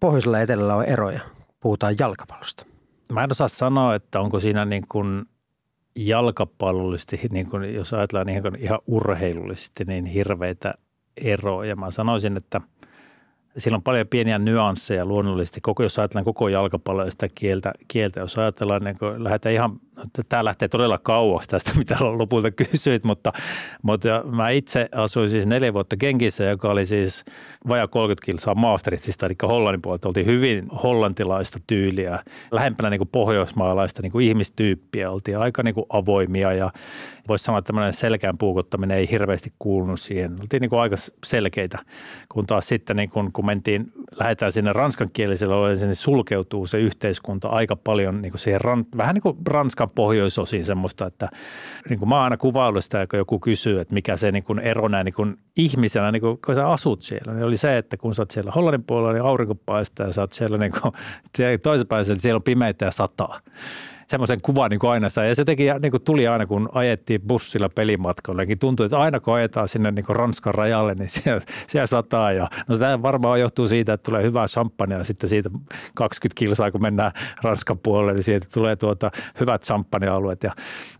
pohjoisella 0.00 0.36
ja 0.36 0.42
etelällä 0.42 0.76
on 0.76 0.84
eroja? 0.84 1.20
Puhutaan 1.60 1.94
jalkapallosta. 1.98 2.66
Mä 3.12 3.24
en 3.24 3.30
osaa 3.30 3.48
sanoa, 3.48 3.94
että 3.94 4.20
onko 4.20 4.40
siinä 4.40 4.64
niin 4.64 4.84
kuin 4.88 5.24
jalkapallollisesti, 5.96 7.20
niin 7.32 7.50
kuin 7.50 7.74
jos 7.74 7.94
ajatellaan 7.94 8.28
ihan, 8.28 8.56
ihan 8.58 8.78
urheilullisesti, 8.86 9.84
niin 9.84 10.06
hirveitä 10.06 10.74
eroja. 11.16 11.76
Mä 11.76 11.90
sanoisin, 11.90 12.36
että, 12.36 12.60
Siinä 13.58 13.76
on 13.76 13.82
paljon 13.82 14.08
pieniä 14.08 14.38
nyansseja 14.38 15.06
luonnollisesti, 15.06 15.60
koko, 15.60 15.82
jos 15.82 15.98
ajatellaan 15.98 16.24
koko 16.24 16.48
jalkapalloa 16.48 17.10
sitä 17.10 17.28
kieltä, 17.34 17.72
kieltä, 17.88 18.20
jos 18.20 18.38
ajatellaan, 18.38 18.84
niin 18.84 18.98
kun 18.98 19.24
lähdetään 19.24 19.54
ihan, 19.54 19.80
tämä 20.28 20.44
lähtee 20.44 20.68
todella 20.68 20.98
kauaksi 20.98 21.48
tästä, 21.48 21.72
mitä 21.78 21.96
lopulta 22.00 22.50
kysyit, 22.50 23.04
mutta, 23.04 23.32
mutta 23.82 24.22
mä 24.24 24.50
itse 24.50 24.88
asuin 24.92 25.30
siis 25.30 25.46
neljä 25.46 25.74
vuotta 25.74 25.96
Kenkissä, 25.96 26.44
joka 26.44 26.70
oli 26.70 26.86
siis 26.86 27.24
vajaa 27.68 27.88
30 27.88 28.26
kilsaa 28.26 28.54
Maastrichtista, 28.54 29.26
eli 29.26 29.34
Hollannin 29.42 29.82
puolelta 29.82 30.08
oltiin 30.08 30.26
hyvin 30.26 30.68
hollantilaista 30.82 31.58
tyyliä, 31.66 32.18
lähempänä 32.50 32.90
niin 32.90 32.98
kuin 32.98 33.08
pohjoismaalaista 33.12 34.02
niin 34.02 34.12
kuin 34.12 34.26
ihmistyyppiä, 34.26 35.10
oltiin 35.10 35.38
aika 35.38 35.62
niin 35.62 35.74
kuin 35.74 35.86
avoimia 35.88 36.52
ja 36.52 36.70
voisi 37.28 37.44
sanoa, 37.44 37.58
että 37.58 37.66
tämmöinen 37.66 37.92
selkään 37.92 38.38
puukottaminen 38.38 38.96
ei 38.96 39.10
hirveästi 39.10 39.52
kuulunut 39.58 40.00
siihen. 40.00 40.32
Oltiin 40.40 40.60
niin 40.60 40.70
kuin 40.70 40.80
aika 40.80 40.96
selkeitä, 41.24 41.78
kun 42.28 42.46
taas 42.46 42.68
sitten 42.68 42.96
niin 42.96 43.10
kun, 43.10 43.32
kun 43.32 43.46
mentiin, 43.46 43.92
lähdetään 44.18 44.52
sinne 44.52 44.72
ranskankieliselle 44.72 45.54
niin 45.86 45.94
sulkeutuu 45.94 46.66
se 46.66 46.78
yhteiskunta 46.78 47.48
aika 47.48 47.76
paljon 47.76 48.22
niin 48.22 48.32
kuin 48.32 48.40
siihen, 48.40 48.60
vähän 48.96 49.14
niin 49.14 49.22
kuin 49.22 49.36
Ranskan 49.46 49.85
pohjoisosiin 49.94 50.64
semmoista, 50.64 51.06
että 51.06 51.28
niin 51.88 51.98
kuin 51.98 52.08
mä 52.08 52.22
aina 52.22 52.36
kuvaillut 52.36 52.84
sitä, 52.84 53.06
kun 53.06 53.18
joku 53.18 53.40
kysyy, 53.40 53.80
että 53.80 53.94
mikä 53.94 54.16
se 54.16 54.32
niin 54.32 54.44
kuin 54.44 54.58
ero 54.58 54.88
näin 54.88 55.04
niin 55.04 55.14
kuin 55.14 55.36
ihmisenä, 55.56 56.12
niin 56.12 56.20
kuin, 56.20 56.38
kun 56.46 56.54
sä 56.54 56.68
asut 56.68 57.02
siellä, 57.02 57.32
niin 57.32 57.44
oli 57.44 57.56
se, 57.56 57.78
että 57.78 57.96
kun 57.96 58.14
sä 58.14 58.22
oot 58.22 58.30
siellä 58.30 58.52
Hollannin 58.52 58.84
puolella, 58.84 59.12
niin 59.12 59.24
aurinko 59.24 59.54
paistaa 59.54 60.06
ja 60.06 60.12
sä 60.12 60.20
oot 60.20 60.32
siellä, 60.32 60.58
niin 60.58 60.72
kuin, 60.72 60.92
päässä, 61.88 62.12
että 62.12 62.22
siellä 62.22 62.36
on 62.36 62.42
pimeitä 62.42 62.84
ja 62.84 62.90
sataa 62.90 63.40
semmoisen 64.06 64.40
kuvan 64.42 64.70
niin 64.70 64.80
kuin 64.80 64.90
aina 64.90 65.08
sai. 65.08 65.28
Ja 65.28 65.34
se 65.34 65.44
teki, 65.44 65.64
niin 65.82 65.90
kuin 65.90 66.02
tuli 66.02 66.28
aina, 66.28 66.46
kun 66.46 66.68
ajettiin 66.72 67.20
bussilla 67.20 67.68
pelimatkoilla, 67.68 68.44
niin 68.44 68.58
tuntui, 68.58 68.86
että 68.86 68.98
aina 68.98 69.20
kun 69.20 69.34
ajetaan 69.34 69.68
sinne 69.68 69.90
niin 69.90 70.04
kuin 70.04 70.16
Ranskan 70.16 70.54
rajalle, 70.54 70.94
niin 70.94 71.08
siellä, 71.22 71.40
siellä 71.66 71.86
sataa. 71.86 72.32
Ja, 72.32 72.48
no 72.68 72.78
tämä 72.78 73.02
varmaan 73.02 73.40
johtuu 73.40 73.68
siitä, 73.68 73.92
että 73.92 74.10
tulee 74.10 74.22
hyvää 74.22 74.46
champagnea 74.46 75.04
sitten 75.04 75.28
siitä 75.28 75.50
20 75.94 76.38
kilsaa, 76.38 76.70
kun 76.70 76.82
mennään 76.82 77.12
Ranskan 77.42 77.78
puolelle, 77.78 78.12
niin 78.12 78.22
siitä 78.22 78.46
tulee 78.54 78.76
tuota 78.76 79.10
hyvät 79.40 79.62
champagne-alueet. 79.62 80.42
Ja, 80.42 80.52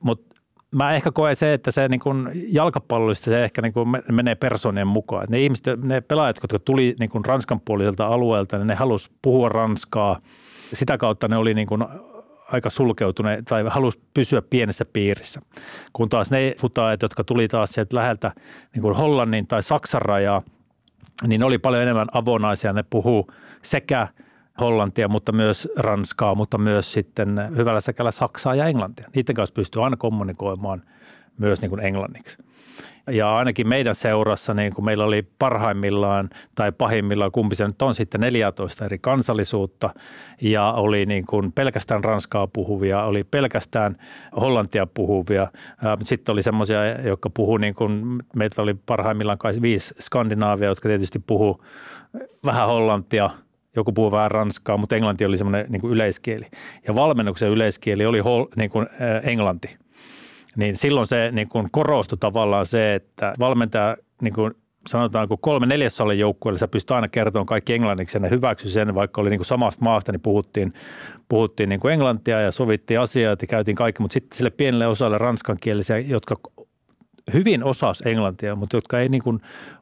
mutta 0.02 0.36
mä 0.74 0.94
ehkä 0.94 1.12
koen 1.12 1.36
se, 1.36 1.52
että 1.52 1.70
se 1.70 1.88
niin 1.88 2.00
kuin 2.00 2.30
jalkapallollisesti 2.48 3.30
se 3.30 3.44
ehkä 3.44 3.62
niin 3.62 3.72
kuin 3.72 3.88
menee 4.12 4.34
persoonien 4.34 4.86
mukaan. 4.86 5.26
ne 5.30 5.40
ihmiset, 5.40 5.82
ne 5.82 6.00
pelaajat, 6.00 6.36
jotka 6.42 6.58
tuli 6.58 6.94
niin 7.00 7.10
kuin 7.10 7.24
Ranskan 7.24 7.60
puoliselta 7.60 8.06
alueelta, 8.06 8.58
niin 8.58 8.66
ne 8.66 8.74
halusi 8.74 9.10
puhua 9.22 9.48
ranskaa. 9.48 10.20
Sitä 10.72 10.98
kautta 10.98 11.28
ne 11.28 11.36
oli 11.36 11.54
niin 11.54 11.66
kuin 11.66 11.84
aika 12.52 12.70
sulkeutuneet 12.70 13.44
tai 13.44 13.64
halusi 13.68 14.02
pysyä 14.14 14.42
pienessä 14.42 14.84
piirissä. 14.84 15.40
Kun 15.92 16.08
taas 16.08 16.30
ne 16.30 16.54
futaajat, 16.60 17.02
jotka 17.02 17.24
tuli 17.24 17.48
taas 17.48 17.70
sieltä 17.70 17.96
läheltä 17.96 18.32
niin 18.74 18.82
kuin 18.82 18.96
Hollannin 18.96 19.46
tai 19.46 19.62
Saksan 19.62 20.02
rajaa, 20.02 20.42
niin 21.26 21.42
oli 21.42 21.58
paljon 21.58 21.82
enemmän 21.82 22.08
avonaisia. 22.12 22.72
Ne 22.72 22.84
puhuu 22.90 23.30
sekä 23.62 24.08
hollantia, 24.60 25.08
mutta 25.08 25.32
myös 25.32 25.68
ranskaa, 25.76 26.34
mutta 26.34 26.58
myös 26.58 26.92
sitten 26.92 27.40
hyvällä 27.56 27.80
sekällä 27.80 28.10
saksaa 28.10 28.54
ja 28.54 28.66
englantia. 28.66 29.08
Niiden 29.14 29.34
kanssa 29.34 29.54
pystyy 29.54 29.84
aina 29.84 29.96
kommunikoimaan 29.96 30.82
myös 31.38 31.60
niin 31.60 31.70
kuin 31.70 31.84
englanniksi. 31.84 32.38
Ja 33.10 33.36
ainakin 33.36 33.68
meidän 33.68 33.94
seurassa, 33.94 34.54
niin 34.54 34.74
kun 34.74 34.84
meillä 34.84 35.04
oli 35.04 35.28
parhaimmillaan 35.38 36.30
tai 36.54 36.72
pahimmillaan, 36.72 37.32
kumpi 37.32 37.56
se 37.56 37.66
nyt 37.66 37.82
on 37.82 37.94
sitten 37.94 38.20
14 38.20 38.84
eri 38.84 38.98
kansallisuutta 38.98 39.90
ja 40.40 40.72
oli 40.72 41.06
niin 41.06 41.26
kuin 41.26 41.52
pelkästään 41.52 42.04
ranskaa 42.04 42.46
puhuvia, 42.46 43.02
oli 43.02 43.24
pelkästään 43.24 43.96
hollantia 44.40 44.86
puhuvia. 44.86 45.48
Sitten 46.04 46.32
oli 46.32 46.42
semmoisia, 46.42 47.00
jotka 47.00 47.30
puhu 47.30 47.56
niin 47.56 47.74
kuin, 47.74 48.22
meitä 48.36 48.62
oli 48.62 48.74
parhaimmillaan 48.74 49.38
kai 49.38 49.52
viisi 49.62 49.94
skandinaavia, 50.00 50.68
jotka 50.68 50.88
tietysti 50.88 51.18
puhu 51.18 51.64
vähän 52.44 52.66
hollantia, 52.66 53.30
joku 53.76 53.92
puhuu 53.92 54.12
vähän 54.12 54.30
ranskaa, 54.30 54.76
mutta 54.76 54.96
englanti 54.96 55.24
oli 55.24 55.36
semmoinen 55.36 55.66
niin 55.68 55.80
kuin 55.80 55.92
yleiskieli. 55.92 56.46
Ja 56.86 56.94
valmennuksen 56.94 57.50
yleiskieli 57.50 58.06
oli 58.06 58.18
hol, 58.18 58.44
niin 58.56 58.70
kuin, 58.70 58.86
englanti 59.22 59.76
niin 60.56 60.76
silloin 60.76 61.06
se 61.06 61.30
niin 61.32 61.48
kuin 61.48 61.68
korostui 61.70 62.18
tavallaan 62.18 62.66
se, 62.66 62.94
että 62.94 63.32
valmentaja 63.38 63.96
niin 64.22 64.34
kuin 64.34 64.54
sanotaan, 64.88 65.28
kun 65.28 65.38
kolme 65.40 65.66
neljäsosalle 65.66 66.14
joukkueelle 66.14 66.58
sä 66.58 66.68
pystyt 66.68 66.90
aina 66.90 67.08
kertomaan 67.08 67.46
kaikki 67.46 67.74
englanniksi 67.74 68.16
ja 68.16 68.20
ne 68.20 68.30
hyväksy 68.30 68.68
sen, 68.68 68.94
vaikka 68.94 69.20
oli 69.20 69.30
niin 69.30 69.38
kuin 69.38 69.46
samasta 69.46 69.84
maasta, 69.84 70.12
niin 70.12 70.20
puhuttiin, 70.20 70.72
puhuttiin 71.28 71.68
niin 71.68 71.80
kuin 71.80 71.94
englantia 71.94 72.40
ja 72.40 72.50
sovittiin 72.50 73.00
asiaa 73.00 73.30
ja 73.30 73.46
käytiin 73.48 73.74
kaikki, 73.74 74.02
mutta 74.02 74.14
sitten 74.14 74.36
sille 74.36 74.50
pienelle 74.50 74.86
osalle 74.86 75.18
ranskankielisiä, 75.18 75.98
jotka 75.98 76.36
hyvin 77.32 77.64
osas 77.64 78.02
englantia, 78.06 78.54
mutta 78.54 78.76
jotka 78.76 79.00
ei 79.00 79.08
niin 79.08 79.22
kuin 79.22 79.40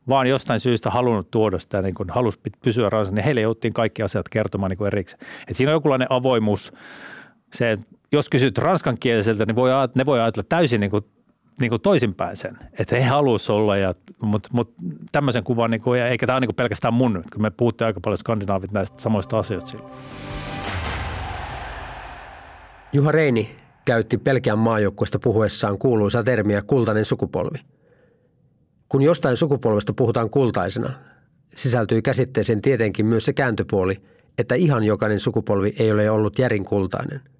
vaan 0.08 0.26
jostain 0.26 0.60
syystä 0.60 0.90
halunnut 0.90 1.30
tuoda 1.30 1.58
sitä, 1.58 1.82
niin 1.82 1.94
kuin 1.94 2.10
halusi 2.10 2.40
pysyä 2.64 2.90
ranskassa, 2.90 3.14
niin 3.14 3.24
heille 3.24 3.40
jouttiin 3.40 3.72
kaikki 3.72 4.02
asiat 4.02 4.28
kertomaan 4.28 4.70
niin 4.70 4.78
kuin 4.78 4.86
erikseen. 4.86 5.22
Et 5.48 5.56
siinä 5.56 5.70
on 5.70 5.74
jokinlainen 5.74 6.12
avoimuus, 6.12 6.72
se 7.52 7.78
jos 8.14 8.28
kysyt 8.28 8.58
ranskankieliseltä, 8.58 9.46
niin 9.46 9.56
voi, 9.56 9.70
ne 9.94 10.06
voi 10.06 10.20
ajatella 10.20 10.46
täysin 10.48 10.80
niin 10.80 10.90
kuin, 10.90 11.04
niin 11.60 11.70
kuin 11.70 11.82
toisinpäin 11.82 12.36
sen, 12.36 12.58
että 12.78 12.96
he 12.96 13.02
haluaisi 13.02 13.52
olla, 13.52 13.76
ja, 13.76 13.94
mutta, 14.22 14.48
mutta 14.52 14.82
tämmöisen 15.12 15.44
kuvan, 15.44 15.70
niin 15.70 15.80
kuin, 15.80 16.02
eikä 16.02 16.26
tämä 16.26 16.36
ole 16.36 16.46
niin 16.46 16.54
pelkästään 16.54 16.94
mun, 16.94 17.22
kun 17.32 17.42
me 17.42 17.50
puhutte 17.50 17.84
aika 17.84 18.00
paljon 18.00 18.18
skandinaavit 18.18 18.72
näistä 18.72 19.02
samoista 19.02 19.38
asioista 19.38 19.70
silloin. 19.70 19.92
Juha 22.92 23.12
Reini 23.12 23.56
käytti 23.84 24.18
Pelkiän 24.18 24.58
maajoukkueesta 24.58 25.18
puhuessaan 25.18 25.78
kuuluisaa 25.78 26.22
termiä 26.22 26.62
kultainen 26.62 27.04
sukupolvi. 27.04 27.58
Kun 28.88 29.02
jostain 29.02 29.36
sukupolvesta 29.36 29.92
puhutaan 29.92 30.30
kultaisena, 30.30 30.90
sisältyy 31.48 32.02
käsitteeseen 32.02 32.62
tietenkin 32.62 33.06
myös 33.06 33.24
se 33.24 33.32
kääntöpuoli, 33.32 34.02
että 34.38 34.54
ihan 34.54 34.84
jokainen 34.84 35.20
sukupolvi 35.20 35.74
ei 35.78 35.92
ole 35.92 36.10
ollut 36.10 36.38
järin 36.38 36.64
kultainen– 36.64 37.20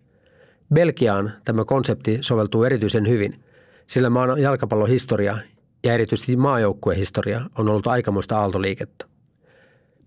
Belgiaan 0.74 1.32
tämä 1.44 1.64
konsepti 1.64 2.18
soveltuu 2.20 2.64
erityisen 2.64 3.08
hyvin, 3.08 3.44
sillä 3.86 4.10
maan 4.10 4.40
jalkapallohistoria 4.40 5.38
ja 5.84 5.92
erityisesti 5.92 6.36
maajoukkuehistoria 6.36 7.40
on 7.58 7.68
ollut 7.68 7.86
aikamoista 7.86 8.38
aaltoliikettä. 8.38 9.06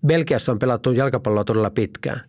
Belgiassa 0.06 0.52
on 0.52 0.58
pelattu 0.58 0.92
jalkapalloa 0.92 1.44
todella 1.44 1.70
pitkään. 1.70 2.20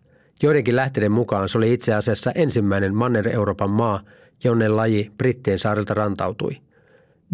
Joidenkin 0.43 0.75
lähteiden 0.75 1.11
mukaan 1.11 1.49
se 1.49 1.57
oli 1.57 1.73
itse 1.73 1.93
asiassa 1.93 2.31
ensimmäinen 2.35 2.95
Manner-Euroopan 2.95 3.69
maa, 3.69 4.01
jonne 4.43 4.67
laji 4.67 5.11
Brittien 5.17 5.59
saarilta 5.59 5.93
rantautui. 5.93 6.57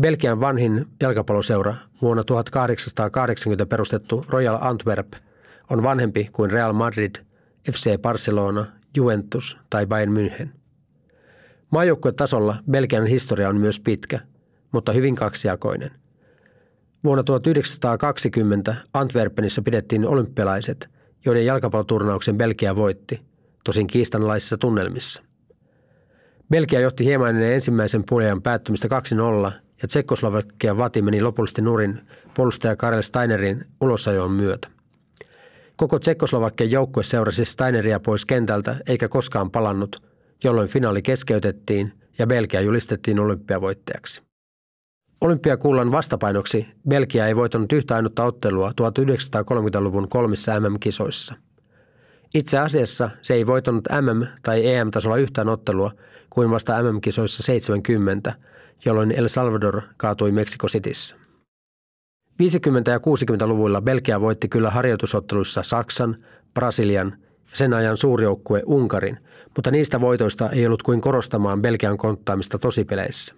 Belgian 0.01 0.39
vanhin 0.39 0.85
jalkapalloseura 1.01 1.75
vuonna 2.01 2.23
1880 2.23 3.65
perustettu 3.65 4.25
Royal 4.29 4.57
Antwerp 4.61 5.13
on 5.69 5.83
vanhempi 5.83 6.29
kuin 6.31 6.51
Real 6.51 6.73
Madrid, 6.73 7.15
FC 7.71 7.97
Barcelona, 8.01 8.65
Juventus 8.97 9.57
tai 9.69 9.85
Bayern 9.85 10.13
München. 10.17 10.64
Maajoukkuetasolla 11.71 12.55
Belgian 12.71 13.05
historia 13.05 13.49
on 13.49 13.57
myös 13.57 13.79
pitkä, 13.79 14.19
mutta 14.71 14.91
hyvin 14.91 15.15
kaksijakoinen. 15.15 15.91
Vuonna 17.03 17.23
1920 17.23 18.75
Antwerpenissä 18.93 19.61
pidettiin 19.61 20.07
olympialaiset, 20.07 20.89
joiden 21.25 21.45
jalkapalloturnauksen 21.45 22.37
Belgia 22.37 22.75
voitti, 22.75 23.21
tosin 23.63 23.87
kiistanlaisissa 23.87 24.57
tunnelmissa. 24.57 25.23
Belgia 26.49 26.79
johti 26.79 27.05
hieman 27.05 27.29
ennen 27.29 27.53
ensimmäisen 27.53 28.03
puoliajan 28.09 28.41
päättymistä 28.41 28.87
2-0 29.47 29.51
ja 29.81 29.87
Tsekkoslovakia 29.87 30.77
vati 30.77 31.01
meni 31.01 31.21
lopullisesti 31.21 31.61
nurin 31.61 32.01
puolustaja 32.33 32.75
Karel 32.75 33.01
Steinerin 33.01 33.65
ulosajoon 33.81 34.31
myötä. 34.31 34.67
Koko 35.75 35.99
Tsekkoslovakian 35.99 36.71
joukkue 36.71 37.03
seurasi 37.03 37.45
Steineria 37.45 37.99
pois 37.99 38.25
kentältä 38.25 38.75
eikä 38.87 39.07
koskaan 39.07 39.51
palannut– 39.51 40.01
jolloin 40.43 40.67
finaali 40.67 41.01
keskeytettiin 41.01 41.93
ja 42.17 42.27
Belgia 42.27 42.61
julistettiin 42.61 43.19
olympiavoittajaksi. 43.19 44.21
Olympiakullan 45.21 45.91
vastapainoksi 45.91 46.67
Belgia 46.89 47.27
ei 47.27 47.35
voittanut 47.35 47.71
yhtä 47.71 47.95
ainutta 47.95 48.23
ottelua 48.23 48.69
1930-luvun 48.69 50.09
kolmissa 50.09 50.59
MM-kisoissa. 50.59 51.35
Itse 52.33 52.57
asiassa 52.57 53.09
se 53.21 53.33
ei 53.33 53.47
voittanut 53.47 53.87
MM- 54.01 54.27
tai 54.43 54.67
EM-tasolla 54.67 55.17
yhtään 55.17 55.49
ottelua 55.49 55.91
kuin 56.29 56.49
vasta 56.49 56.83
MM-kisoissa 56.83 57.43
70, 57.43 58.33
jolloin 58.85 59.11
El 59.11 59.27
Salvador 59.27 59.81
kaatui 59.97 60.31
Meksiko 60.31 60.67
Cityssä. 60.67 61.15
50- 61.15 62.91
ja 62.91 62.97
60-luvuilla 62.97 63.81
Belgia 63.81 64.21
voitti 64.21 64.47
kyllä 64.47 64.69
harjoitusotteluissa 64.69 65.63
Saksan, 65.63 66.25
Brasilian 66.53 67.17
ja 67.51 67.57
sen 67.57 67.73
ajan 67.73 67.97
suurjoukkue 67.97 68.63
Unkarin, 68.65 69.17
mutta 69.55 69.71
niistä 69.71 70.01
voitoista 70.01 70.49
ei 70.49 70.65
ollut 70.65 70.83
kuin 70.83 71.01
korostamaan 71.01 71.61
Belgian 71.61 71.97
konttaamista 71.97 72.59
tosipeleissä. 72.59 73.35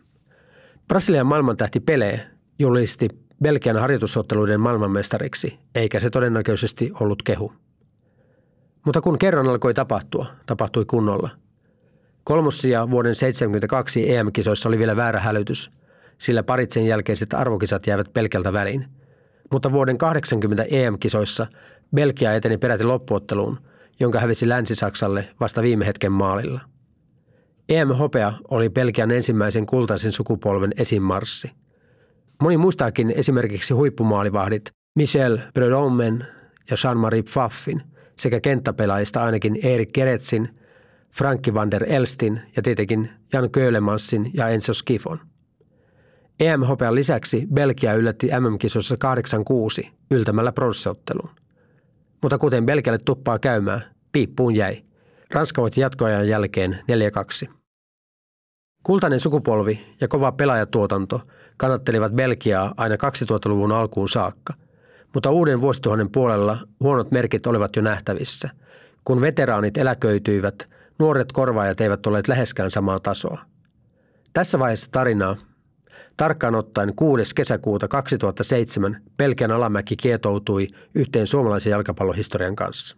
Brasilian 0.87 1.27
maailmantähti 1.27 1.79
Pele 1.79 2.27
julisti 2.59 3.09
Belgian 3.43 3.77
harjoitusotteluiden 3.77 4.59
maailmanmestariksi, 4.59 5.59
eikä 5.75 5.99
se 5.99 6.09
todennäköisesti 6.09 6.91
ollut 6.99 7.23
kehu. 7.23 7.53
Mutta 8.85 9.01
kun 9.01 9.19
kerran 9.19 9.47
alkoi 9.47 9.73
tapahtua, 9.73 10.25
tapahtui 10.45 10.85
kunnolla. 10.85 11.29
Kolmossia 12.23 12.91
vuoden 12.91 13.13
1972 13.13 14.15
EM-kisoissa 14.15 14.69
oli 14.69 14.79
vielä 14.79 14.95
väärä 14.95 15.19
hälytys, 15.19 15.71
sillä 16.17 16.43
paritsen 16.43 16.85
jälkeiset 16.85 17.33
arvokisat 17.33 17.87
jäivät 17.87 18.13
pelkältä 18.13 18.53
väliin. 18.53 18.85
Mutta 19.51 19.71
vuoden 19.71 19.97
80 19.97 20.63
EM-kisoissa 20.63 21.47
Belgia 21.95 22.33
eteni 22.33 22.57
peräti 22.57 22.83
loppuotteluun, 22.83 23.59
jonka 23.99 24.19
hävisi 24.19 24.49
Länsi-Saksalle 24.49 25.29
vasta 25.39 25.61
viime 25.61 25.85
hetken 25.85 26.11
maalilla. 26.11 26.61
EM-hopea 27.69 28.33
oli 28.51 28.69
Belgian 28.69 29.11
ensimmäisen 29.11 29.65
kultaisen 29.65 30.11
sukupolven 30.11 30.71
esimarssi. 30.77 31.51
Moni 32.41 32.57
muistaakin 32.57 33.11
esimerkiksi 33.11 33.73
huippumaalivahdit 33.73 34.71
Michel 34.95 35.37
Predomen 35.53 36.25
ja 36.69 36.77
Jean-Marie 36.83 37.23
Pfaffin 37.23 37.81
sekä 38.19 38.39
kenttäpelaajista 38.39 39.23
ainakin 39.23 39.59
Erik 39.63 39.91
Keretsin, 39.93 40.59
Franki 41.11 41.53
van 41.53 41.71
der 41.71 41.83
Elstin 41.87 42.41
ja 42.55 42.61
tietenkin 42.61 43.09
Jan 43.33 43.51
Köhlemanssin 43.51 44.31
ja 44.33 44.49
Enzo 44.49 44.73
Skifon. 44.73 45.19
EM-hopean 46.39 46.95
lisäksi 46.95 47.47
Belgia 47.53 47.93
yllätti 47.93 48.27
MM-kisossa 48.27 48.95
8-6 49.85 49.87
yltämällä 50.11 50.51
pronsseotteluun. 50.51 51.29
Mutta 52.21 52.37
kuten 52.37 52.65
Belgialle 52.65 52.99
tuppaa 53.05 53.39
käymään, 53.39 53.81
piippuun 54.11 54.55
jäi. 54.55 54.83
Ranska 55.33 55.61
voitti 55.61 55.81
jatkoajan 55.81 56.27
jälkeen 56.27 56.79
4-2. 57.45 57.49
Kultainen 58.83 59.19
sukupolvi 59.19 59.95
ja 60.01 60.07
kova 60.07 60.31
pelaajatuotanto 60.31 61.21
kannattelivat 61.57 62.11
Belgiaa 62.11 62.73
aina 62.77 62.95
2000-luvun 62.95 63.71
alkuun 63.71 64.09
saakka, 64.09 64.53
mutta 65.13 65.31
uuden 65.31 65.61
vuosituhannen 65.61 66.11
puolella 66.11 66.57
huonot 66.79 67.11
merkit 67.11 67.47
olivat 67.47 67.75
jo 67.75 67.81
nähtävissä. 67.81 68.49
Kun 69.03 69.21
veteraanit 69.21 69.77
eläköityivät, 69.77 70.69
nuoret 70.99 71.31
korvaajat 71.31 71.81
eivät 71.81 72.07
olleet 72.07 72.27
läheskään 72.27 72.71
samaa 72.71 72.99
tasoa. 72.99 73.41
Tässä 74.33 74.59
vaiheessa 74.59 74.91
tarinaa 74.91 75.35
Tarkkaan 76.17 76.55
ottaen 76.55 76.95
6. 76.95 77.35
kesäkuuta 77.35 77.87
2007 77.87 79.01
Pelkän 79.17 79.51
alamäki 79.51 79.95
kietoutui 79.95 80.67
yhteen 80.95 81.27
suomalaisen 81.27 81.71
jalkapallohistorian 81.71 82.55
kanssa. 82.55 82.97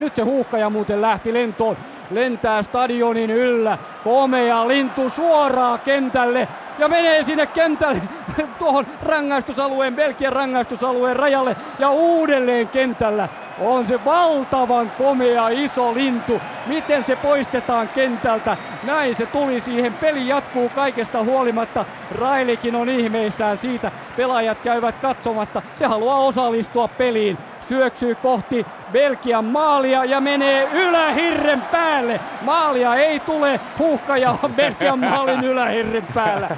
Nyt 0.00 0.14
se 0.14 0.22
huuhkaja 0.22 0.70
muuten 0.70 1.02
lähti 1.02 1.32
lentoon, 1.32 1.76
lentää 2.10 2.62
stadionin 2.62 3.30
yllä, 3.30 3.78
komea 4.04 4.68
lintu 4.68 5.08
suoraan 5.08 5.80
kentälle 5.80 6.48
ja 6.78 6.88
menee 6.88 7.24
sinne 7.24 7.46
kentälle 7.46 8.02
tuohon 8.58 8.86
rangaistusalueen, 9.02 9.96
Belgian 9.96 10.32
rangaistusalueen 10.32 11.16
rajalle 11.16 11.56
ja 11.78 11.90
uudelleen 11.90 12.68
kentällä 12.68 13.28
on 13.60 13.86
se 13.86 14.04
valtavan 14.04 14.90
komea 14.98 15.48
iso 15.48 15.94
lintu. 15.94 16.40
Miten 16.66 17.04
se 17.04 17.16
poistetaan 17.16 17.88
kentältä? 17.88 18.56
Näin 18.86 19.16
se 19.16 19.26
tuli 19.26 19.60
siihen. 19.60 19.94
Peli 19.94 20.28
jatkuu 20.28 20.68
kaikesta 20.68 21.24
huolimatta. 21.24 21.84
Railikin 22.18 22.76
on 22.76 22.88
ihmeissään 22.88 23.56
siitä. 23.56 23.90
Pelaajat 24.16 24.58
käyvät 24.62 24.94
katsomatta. 25.02 25.62
Se 25.78 25.86
haluaa 25.86 26.18
osallistua 26.18 26.88
peliin. 26.88 27.38
Syöksyy 27.68 28.14
kohti 28.14 28.66
Belgian 28.92 29.44
maalia 29.44 30.04
ja 30.04 30.20
menee 30.20 30.68
ylähirren 30.72 31.62
päälle. 31.62 32.20
Maalia 32.42 32.94
ei 32.94 33.20
tule, 33.20 33.60
huuhkaja 33.78 34.36
on 34.42 34.54
Belgian 34.54 34.98
maalin 34.98 35.44
ylähirren 35.44 36.06
päällä. 36.14 36.48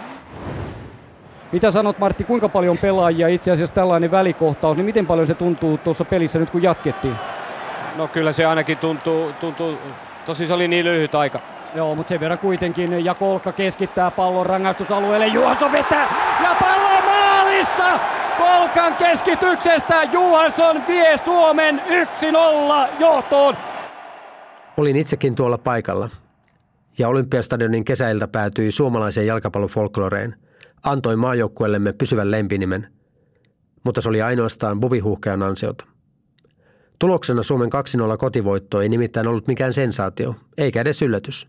Mitä 1.52 1.70
sanot 1.70 1.98
Martti, 1.98 2.24
kuinka 2.24 2.48
paljon 2.48 2.78
pelaajia 2.78 3.28
itse 3.28 3.50
asiassa 3.50 3.74
tällainen 3.74 4.10
välikohtaus, 4.10 4.76
niin 4.76 4.86
miten 4.86 5.06
paljon 5.06 5.26
se 5.26 5.34
tuntuu 5.34 5.78
tuossa 5.78 6.04
pelissä 6.04 6.38
nyt 6.38 6.50
kun 6.50 6.62
jatkettiin? 6.62 7.14
No 7.96 8.08
kyllä 8.08 8.32
se 8.32 8.46
ainakin 8.46 8.78
tuntuu, 8.78 9.32
tuntuu 9.40 9.78
tosi 10.26 10.46
se 10.46 10.52
oli 10.52 10.68
niin 10.68 10.84
lyhyt 10.84 11.14
aika. 11.14 11.40
Joo, 11.74 11.94
mutta 11.94 12.08
sen 12.08 12.20
verran 12.20 12.38
kuitenkin 12.38 13.04
ja 13.04 13.14
Kolka 13.14 13.52
keskittää 13.52 14.10
pallon 14.10 14.46
rangaistusalueelle, 14.46 15.26
Juhansson 15.26 15.72
vetää 15.72 16.08
ja 16.42 16.56
pallo 16.60 17.02
maalissa! 17.04 17.98
Kolkan 18.38 18.94
keskityksestä 18.94 20.02
Juhansson 20.02 20.82
vie 20.88 21.20
Suomen 21.24 21.82
1-0 21.88 22.88
johtoon. 22.98 23.56
Olin 24.76 24.96
itsekin 24.96 25.34
tuolla 25.34 25.58
paikalla 25.58 26.08
ja 26.98 27.08
Olympiastadionin 27.08 27.84
kesäiltä 27.84 28.28
päätyi 28.28 28.72
suomalaiseen 28.72 29.26
jalkapallon 29.26 29.70
folkloreen– 29.70 30.36
antoi 30.82 31.16
maajoukkueellemme 31.16 31.92
pysyvän 31.92 32.30
lempinimen, 32.30 32.86
mutta 33.84 34.00
se 34.00 34.08
oli 34.08 34.22
ainoastaan 34.22 34.80
bubihuhkean 34.80 35.42
ansiota. 35.42 35.84
Tuloksena 36.98 37.42
Suomen 37.42 37.70
2-0 38.14 38.16
kotivoitto 38.16 38.80
ei 38.80 38.88
nimittäin 38.88 39.26
ollut 39.26 39.46
mikään 39.46 39.72
sensaatio, 39.72 40.34
eikä 40.58 40.80
edes 40.80 41.02
yllätys. 41.02 41.48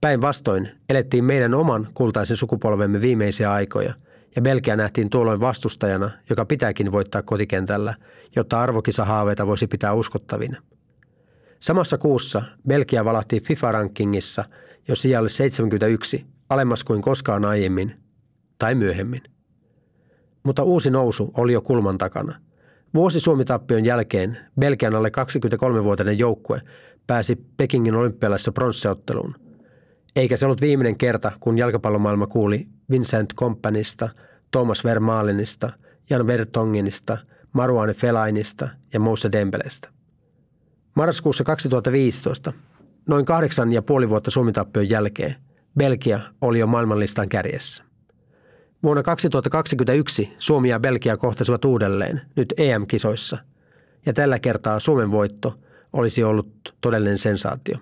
Päinvastoin 0.00 0.70
elettiin 0.88 1.24
meidän 1.24 1.54
oman 1.54 1.88
kultaisen 1.94 2.36
sukupolvemme 2.36 3.00
viimeisiä 3.00 3.52
aikoja, 3.52 3.94
ja 4.36 4.42
Belgia 4.42 4.76
nähtiin 4.76 5.10
tuolloin 5.10 5.40
vastustajana, 5.40 6.10
joka 6.30 6.44
pitääkin 6.44 6.92
voittaa 6.92 7.22
kotikentällä, 7.22 7.94
jotta 8.36 8.60
arvokisahaaveita 8.60 9.46
voisi 9.46 9.66
pitää 9.66 9.94
uskottavina. 9.94 10.62
Samassa 11.58 11.98
kuussa 11.98 12.42
Belgia 12.68 13.04
valahti 13.04 13.40
FIFA-rankingissa 13.40 14.44
jo 14.88 14.96
sijalle 14.96 15.28
71, 15.28 16.26
alemmas 16.50 16.84
kuin 16.84 17.02
koskaan 17.02 17.44
aiemmin, 17.44 17.99
tai 18.60 18.74
myöhemmin. 18.74 19.22
Mutta 20.42 20.62
uusi 20.62 20.90
nousu 20.90 21.30
oli 21.36 21.52
jo 21.52 21.62
kulman 21.62 21.98
takana. 21.98 22.40
Vuosi 22.94 23.20
Suomi-tappion 23.20 23.84
jälkeen 23.84 24.38
Belgian 24.60 24.94
alle 24.94 25.08
23-vuotiaiden 25.08 26.18
joukkue 26.18 26.60
pääsi 27.06 27.36
Pekingin 27.56 27.94
olympialaisessa 27.94 28.52
pronsseotteluun. 28.52 29.34
Eikä 30.16 30.36
se 30.36 30.46
ollut 30.46 30.60
viimeinen 30.60 30.98
kerta, 30.98 31.32
kun 31.40 31.58
jalkapallomaailma 31.58 32.26
kuuli 32.26 32.66
Vincent 32.90 33.32
Kompanista, 33.32 34.08
Thomas 34.50 34.84
Vermaalenista, 34.84 35.70
Jan 36.10 36.26
Vertongenista, 36.26 37.18
Maruane 37.52 37.94
Felainista 37.94 38.68
ja 38.92 39.00
Moussa 39.00 39.32
Dembelestä. 39.32 39.88
Marraskuussa 40.94 41.44
2015, 41.44 42.52
noin 43.08 43.24
kahdeksan 43.24 43.72
ja 43.72 43.82
puoli 43.82 44.08
vuotta 44.08 44.30
Suomi-tappion 44.30 44.90
jälkeen, 44.90 45.36
Belgia 45.78 46.20
oli 46.40 46.58
jo 46.58 46.66
maailmanlistan 46.66 47.28
kärjessä. 47.28 47.89
Vuonna 48.82 49.02
2021 49.02 50.32
Suomi 50.38 50.68
ja 50.68 50.80
Belgia 50.80 51.16
kohtasivat 51.16 51.64
uudelleen, 51.64 52.20
nyt 52.36 52.54
EM-kisoissa, 52.56 53.38
ja 54.06 54.12
tällä 54.12 54.38
kertaa 54.38 54.80
Suomen 54.80 55.10
voitto 55.10 55.58
olisi 55.92 56.24
ollut 56.24 56.74
todellinen 56.80 57.18
sensaatio. 57.18 57.76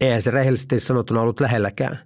Eihän 0.00 0.22
se 0.22 0.30
rehellisesti 0.30 0.80
sanottuna 0.80 1.20
ollut 1.20 1.40
lähelläkään, 1.40 1.98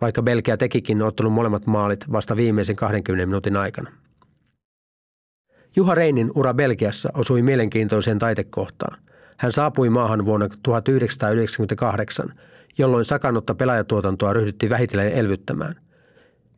vaikka 0.00 0.22
Belgia 0.22 0.56
tekikin 0.56 1.02
ottelun 1.02 1.32
molemmat 1.32 1.66
maalit 1.66 2.12
vasta 2.12 2.36
viimeisen 2.36 2.76
20 2.76 3.26
minuutin 3.26 3.56
aikana. 3.56 3.90
Juha 5.76 5.94
Reinin 5.94 6.30
ura 6.34 6.54
Belgiassa 6.54 7.10
osui 7.14 7.42
mielenkiintoiseen 7.42 8.18
taitekohtaan. 8.18 8.98
Hän 9.36 9.52
saapui 9.52 9.90
maahan 9.90 10.24
vuonna 10.24 10.48
1998, 10.62 12.34
jolloin 12.78 13.04
sakannutta 13.04 13.54
pelaajatuotantoa 13.54 14.32
ryhdyttiin 14.32 14.70
vähitellen 14.70 15.12
elvyttämään– 15.12 15.74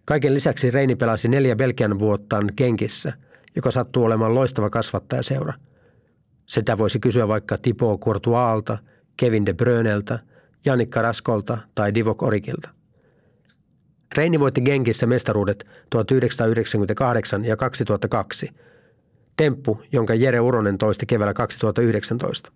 Kaiken 0.04 0.34
lisäksi 0.34 0.70
Reini 0.70 0.96
pelasi 0.96 1.28
neljä 1.28 1.56
Belgian 1.56 1.98
vuottaan 1.98 2.50
Kenkissä, 2.56 3.12
joka 3.56 3.70
sattuu 3.70 4.04
olemaan 4.04 4.34
loistava 4.34 4.70
kasvattajaseura. 4.70 5.54
Sitä 6.46 6.78
voisi 6.78 7.00
kysyä 7.00 7.28
vaikka 7.28 7.58
Tipo 7.58 7.98
Courtoisalta, 7.98 8.78
Kevin 9.16 9.46
De 9.46 9.52
Bröneltä, 9.52 10.18
Janikka 10.64 11.02
Raskolta 11.02 11.58
tai 11.74 11.94
Divok 11.94 12.22
Orikilta. 12.22 12.68
Reini 14.16 14.40
voitti 14.40 14.60
Genkissä 14.60 15.06
mestaruudet 15.06 15.66
1998 15.90 17.44
ja 17.44 17.56
2002. 17.56 18.48
Temppu, 19.36 19.80
jonka 19.92 20.14
Jere 20.14 20.40
Uronen 20.40 20.78
toisti 20.78 21.06
keväällä 21.06 21.34
2019. 21.34 22.52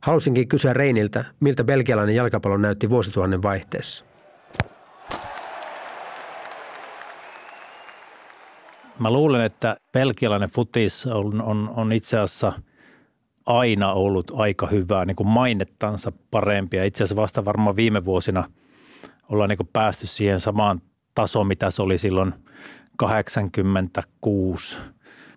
Halusinkin 0.00 0.48
kysyä 0.48 0.72
Reiniltä, 0.72 1.24
miltä 1.40 1.64
belgialainen 1.64 2.14
jalkapallo 2.14 2.56
näytti 2.56 2.90
vuosituhannen 2.90 3.42
vaihteessa. 3.42 4.04
Mä 8.98 9.10
luulen, 9.10 9.40
että 9.40 9.76
pelkialainen 9.92 10.50
futis 10.50 11.06
on, 11.06 11.42
on, 11.42 11.72
on 11.76 11.92
itse 11.92 12.18
asiassa 12.18 12.52
aina 13.46 13.92
ollut 13.92 14.32
aika 14.36 14.66
hyvää, 14.66 15.04
niin 15.04 15.16
kuin 15.16 15.26
mainettansa 15.26 16.12
parempia. 16.30 16.84
Itse 16.84 17.04
asiassa 17.04 17.22
vasta 17.22 17.44
varmaan 17.44 17.76
viime 17.76 18.04
vuosina 18.04 18.44
ollaan 19.28 19.48
niin 19.48 19.56
kuin 19.56 19.70
päästy 19.72 20.06
siihen 20.06 20.40
samaan 20.40 20.80
tasoon, 21.14 21.46
mitä 21.46 21.70
se 21.70 21.82
oli 21.82 21.98
silloin 21.98 22.34
86, 22.96 24.78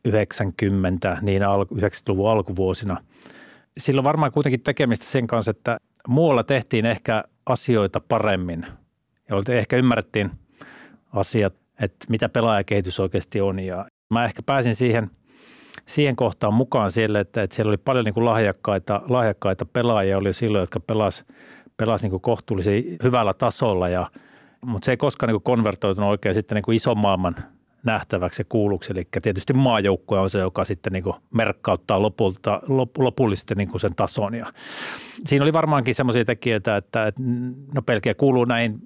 90, 0.05 1.17
niin 1.21 1.41
90-luvun 1.41 2.29
alkuvuosina. 2.29 3.03
Silloin 3.77 4.05
varmaan 4.05 4.31
kuitenkin 4.31 4.61
tekemistä 4.61 5.05
sen 5.05 5.27
kanssa, 5.27 5.51
että 5.51 5.77
muualla 6.07 6.43
tehtiin 6.43 6.85
ehkä 6.85 7.23
asioita 7.45 7.99
paremmin 7.99 8.65
ja 9.31 9.55
ehkä 9.55 9.77
ymmärrettiin 9.77 10.31
asiat 11.13 11.53
että 11.81 12.05
mitä 12.09 12.29
pelaajakehitys 12.29 12.99
oikeasti 12.99 13.41
on. 13.41 13.59
Ja 13.59 13.85
mä 14.13 14.25
ehkä 14.25 14.41
pääsin 14.45 14.75
siihen, 14.75 15.11
siihen 15.85 16.15
kohtaan 16.15 16.53
mukaan 16.53 16.91
siellä, 16.91 17.19
että, 17.19 17.43
että 17.43 17.55
siellä 17.55 17.69
oli 17.69 17.77
paljon 17.77 18.05
niin 18.05 18.13
kuin 18.13 18.25
lahjakkaita, 18.25 19.01
lahjakkaita 19.09 19.65
pelaajia 19.65 20.17
oli 20.17 20.33
silloin, 20.33 20.61
jotka 20.61 20.79
pelas, 20.79 21.25
pelas 21.77 22.03
niin 22.03 22.21
kohtuullisen 22.21 22.83
hyvällä 23.03 23.33
tasolla, 23.33 23.89
ja, 23.89 24.07
mutta 24.65 24.85
se 24.85 24.91
ei 24.91 24.97
koskaan 24.97 25.27
niin 25.27 25.41
kuin 25.41 25.55
konvertoitunut 25.57 26.09
oikein 26.09 26.35
sitten 26.35 26.55
niin 26.55 26.63
kuin 26.63 26.75
ison 26.75 26.97
maailman 26.97 27.35
nähtäväksi 27.83 28.41
ja 28.41 28.45
kuulluksi. 28.49 28.91
Eli 28.91 29.07
tietysti 29.21 29.53
maajoukkue 29.53 30.19
on 30.19 30.29
se, 30.29 30.39
joka 30.39 30.65
sitten 30.65 30.93
niin 30.93 31.03
merkkauttaa 31.33 32.01
lopulta, 32.01 32.61
lop, 32.67 32.97
lopullisesti 32.97 33.55
niin 33.55 33.79
sen 33.79 33.95
tason. 33.95 34.33
Ja 34.33 34.45
siinä 35.25 35.43
oli 35.43 35.53
varmaankin 35.53 35.95
semmoisia 35.95 36.25
tekijöitä, 36.25 36.77
että, 36.77 37.07
että 37.07 37.21
no 37.75 37.81
Pelkiä 37.81 38.13
kuuluu 38.13 38.45
näin 38.45 38.79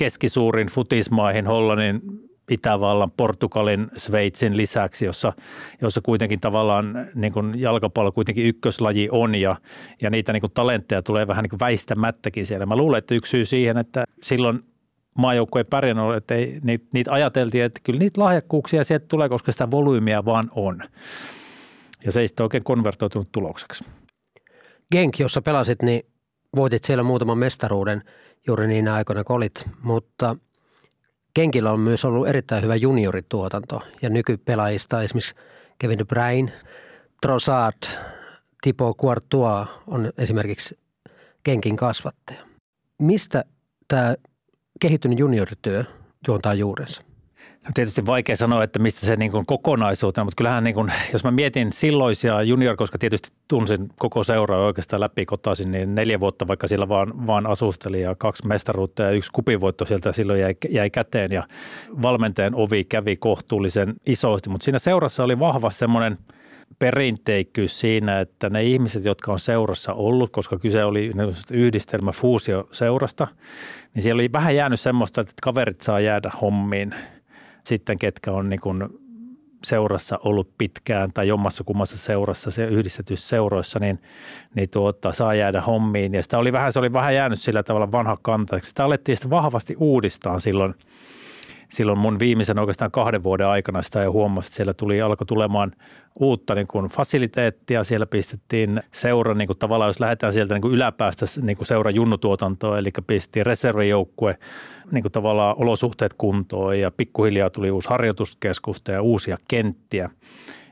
keskisuurin 0.00 0.66
futismaihin, 0.66 1.46
Hollannin, 1.46 2.00
Itävallan, 2.50 3.10
Portugalin, 3.10 3.86
Sveitsin 3.96 4.56
lisäksi, 4.56 5.04
jossa, 5.04 5.32
jossa 5.80 6.00
kuitenkin 6.00 6.40
tavallaan 6.40 7.08
niin 7.14 7.32
kuin 7.32 7.60
jalkapallo 7.60 8.12
kuitenkin 8.12 8.46
ykköslaji 8.46 9.08
on 9.12 9.34
ja, 9.34 9.56
ja 10.02 10.10
niitä 10.10 10.32
niin 10.32 10.40
kuin 10.40 10.52
talentteja 10.54 11.02
tulee 11.02 11.26
vähän 11.26 11.42
niin 11.42 11.50
kuin 11.50 11.60
väistämättäkin 11.60 12.46
siellä. 12.46 12.66
Mä 12.66 12.76
luulen, 12.76 12.98
että 12.98 13.14
yksi 13.14 13.30
syy 13.30 13.44
siihen, 13.44 13.78
että 13.78 14.04
silloin 14.22 14.60
maajoukkue 15.18 15.60
ei 15.60 15.64
pärjännyt, 15.64 16.16
että 16.16 16.34
ei, 16.34 16.60
niitä, 16.62 16.86
niitä 16.94 17.12
ajateltiin, 17.12 17.64
että 17.64 17.80
kyllä 17.84 17.98
niitä 17.98 18.20
lahjakkuuksia 18.20 18.84
sieltä 18.84 19.06
tulee, 19.08 19.28
koska 19.28 19.52
sitä 19.52 19.70
volyymiä 19.70 20.24
vaan 20.24 20.50
on. 20.54 20.82
Ja 22.04 22.12
se 22.12 22.20
ei 22.20 22.28
sitten 22.28 22.44
oikein 22.44 22.64
konvertoitunut 22.64 23.32
tulokseksi. 23.32 23.84
Genk, 24.92 25.18
jossa 25.18 25.42
pelasit, 25.42 25.82
niin 25.82 26.02
voitit 26.56 26.84
siellä 26.84 27.02
muutaman 27.02 27.38
mestaruuden 27.38 28.02
juuri 28.46 28.66
niin 28.66 28.88
aikoina 28.88 29.24
kun 29.24 29.36
olit, 29.36 29.64
mutta 29.82 30.36
Genkillä 31.34 31.72
on 31.72 31.80
myös 31.80 32.04
ollut 32.04 32.28
erittäin 32.28 32.62
hyvä 32.62 32.76
juniorituotanto 32.76 33.82
ja 34.02 34.10
nykypelaajista 34.10 35.02
esimerkiksi 35.02 35.34
Kevin 35.78 35.98
De 35.98 36.04
Bruyne, 36.04 36.52
Trossard, 37.22 37.82
Tipo 38.62 38.94
Courtois 38.94 39.68
on 39.86 40.12
esimerkiksi 40.18 40.78
Genkin 41.44 41.76
kasvattaja. 41.76 42.46
Mistä 42.98 43.44
tämä 43.88 44.14
kehittynyt 44.80 45.18
juniorityö 45.18 45.84
juontaa 46.28 46.54
juurensa? 46.54 47.02
No 47.64 47.70
tietysti 47.74 48.06
vaikea 48.06 48.36
sanoa, 48.36 48.64
että 48.64 48.78
mistä 48.78 49.06
se 49.06 49.16
niin 49.16 49.32
kokonaisuutena, 49.46 50.24
mutta 50.24 50.36
kyllähän 50.36 50.64
niin 50.64 50.74
kuin, 50.74 50.92
jos 51.12 51.24
mä 51.24 51.30
mietin 51.30 51.72
silloisia 51.72 52.42
junior, 52.42 52.76
koska 52.76 52.98
tietysti 52.98 53.30
tunsin 53.48 53.88
koko 53.98 54.24
seuraa 54.24 54.66
oikeastaan 54.66 55.00
läpi 55.00 55.26
kotasin, 55.26 55.70
niin 55.70 55.94
neljä 55.94 56.20
vuotta 56.20 56.48
vaikka 56.48 56.66
sillä 56.66 56.88
vaan, 56.88 57.26
vaan 57.26 57.46
asusteli 57.46 58.00
ja 58.00 58.14
kaksi 58.14 58.46
mestaruutta 58.46 59.02
ja 59.02 59.10
yksi 59.10 59.30
kupivoitto 59.32 59.84
sieltä 59.84 60.12
silloin 60.12 60.40
jäi, 60.40 60.54
jäi 60.70 60.90
käteen 60.90 61.32
ja 61.32 61.42
valmentajan 62.02 62.54
ovi 62.54 62.84
kävi 62.84 63.16
kohtuullisen 63.16 63.94
isosti, 64.06 64.50
mutta 64.50 64.64
siinä 64.64 64.78
seurassa 64.78 65.24
oli 65.24 65.38
vahva 65.38 65.70
semmoinen– 65.70 66.16
perinteikkyys 66.78 67.80
siinä, 67.80 68.20
että 68.20 68.50
ne 68.50 68.62
ihmiset, 68.62 69.04
jotka 69.04 69.32
on 69.32 69.38
seurassa 69.38 69.92
ollut, 69.92 70.30
koska 70.30 70.58
kyse 70.58 70.84
oli 70.84 71.10
yhdistelmä 71.50 72.12
fuusio 72.12 72.68
seurasta, 72.72 73.26
niin 73.94 74.02
siellä 74.02 74.20
oli 74.20 74.32
vähän 74.32 74.56
jäänyt 74.56 74.80
semmoista, 74.80 75.20
että 75.20 75.32
kaverit 75.42 75.80
saa 75.80 76.00
jäädä 76.00 76.30
hommiin 76.40 76.94
sitten, 77.64 77.98
ketkä 77.98 78.32
on 78.32 78.48
niin 78.48 78.60
kuin 78.60 78.88
seurassa 79.64 80.18
ollut 80.24 80.50
pitkään 80.58 81.12
tai 81.12 81.28
jommassa 81.28 81.64
kummassa 81.64 81.98
seurassa, 81.98 82.50
se 82.50 82.64
yhdistetyssä 82.64 83.28
seuroissa, 83.28 83.78
niin, 83.78 83.98
niin 84.54 84.70
tuota, 84.70 85.12
saa 85.12 85.34
jäädä 85.34 85.60
hommiin. 85.60 86.14
Ja 86.14 86.22
sitä 86.22 86.38
oli 86.38 86.52
vähän, 86.52 86.72
se 86.72 86.78
oli 86.78 86.92
vähän 86.92 87.14
jäänyt 87.14 87.40
sillä 87.40 87.62
tavalla 87.62 87.92
vanha 87.92 88.18
kanta. 88.22 88.58
Sitä 88.62 88.84
alettiin 88.84 89.16
sitä 89.16 89.30
vahvasti 89.30 89.76
uudistaa 89.78 90.38
silloin– 90.38 90.74
silloin 91.70 91.98
mun 91.98 92.18
viimeisen 92.18 92.58
oikeastaan 92.58 92.90
kahden 92.90 93.22
vuoden 93.22 93.46
aikana 93.46 93.82
sitä 93.82 94.02
jo 94.02 94.12
huomasi, 94.12 94.46
että 94.46 94.56
siellä 94.56 94.74
tuli, 94.74 95.00
alkoi 95.00 95.26
tulemaan 95.26 95.72
uutta 96.20 96.54
niin 96.54 96.66
kuin 96.66 96.86
fasiliteettia. 96.86 97.84
Siellä 97.84 98.06
pistettiin 98.06 98.80
seura, 98.92 99.34
niin 99.34 99.46
kuin 99.46 99.58
tavallaan 99.58 99.88
jos 99.88 100.00
lähdetään 100.00 100.32
sieltä 100.32 100.54
niin 100.54 100.62
kuin 100.62 100.74
yläpäästä 100.74 101.26
niin 101.42 101.56
kuin 101.56 101.66
seura 101.66 101.90
junnutuotantoa, 101.90 102.78
eli 102.78 102.90
pistettiin 103.06 103.46
reservijoukkue 103.46 104.38
niin 104.90 105.02
kuin 105.02 105.12
tavallaan 105.12 105.56
olosuhteet 105.58 106.14
kuntoon 106.14 106.78
ja 106.78 106.90
pikkuhiljaa 106.90 107.50
tuli 107.50 107.70
uusi 107.70 107.88
harjoituskeskusta 107.88 108.92
ja 108.92 109.02
uusia 109.02 109.38
kenttiä 109.48 110.10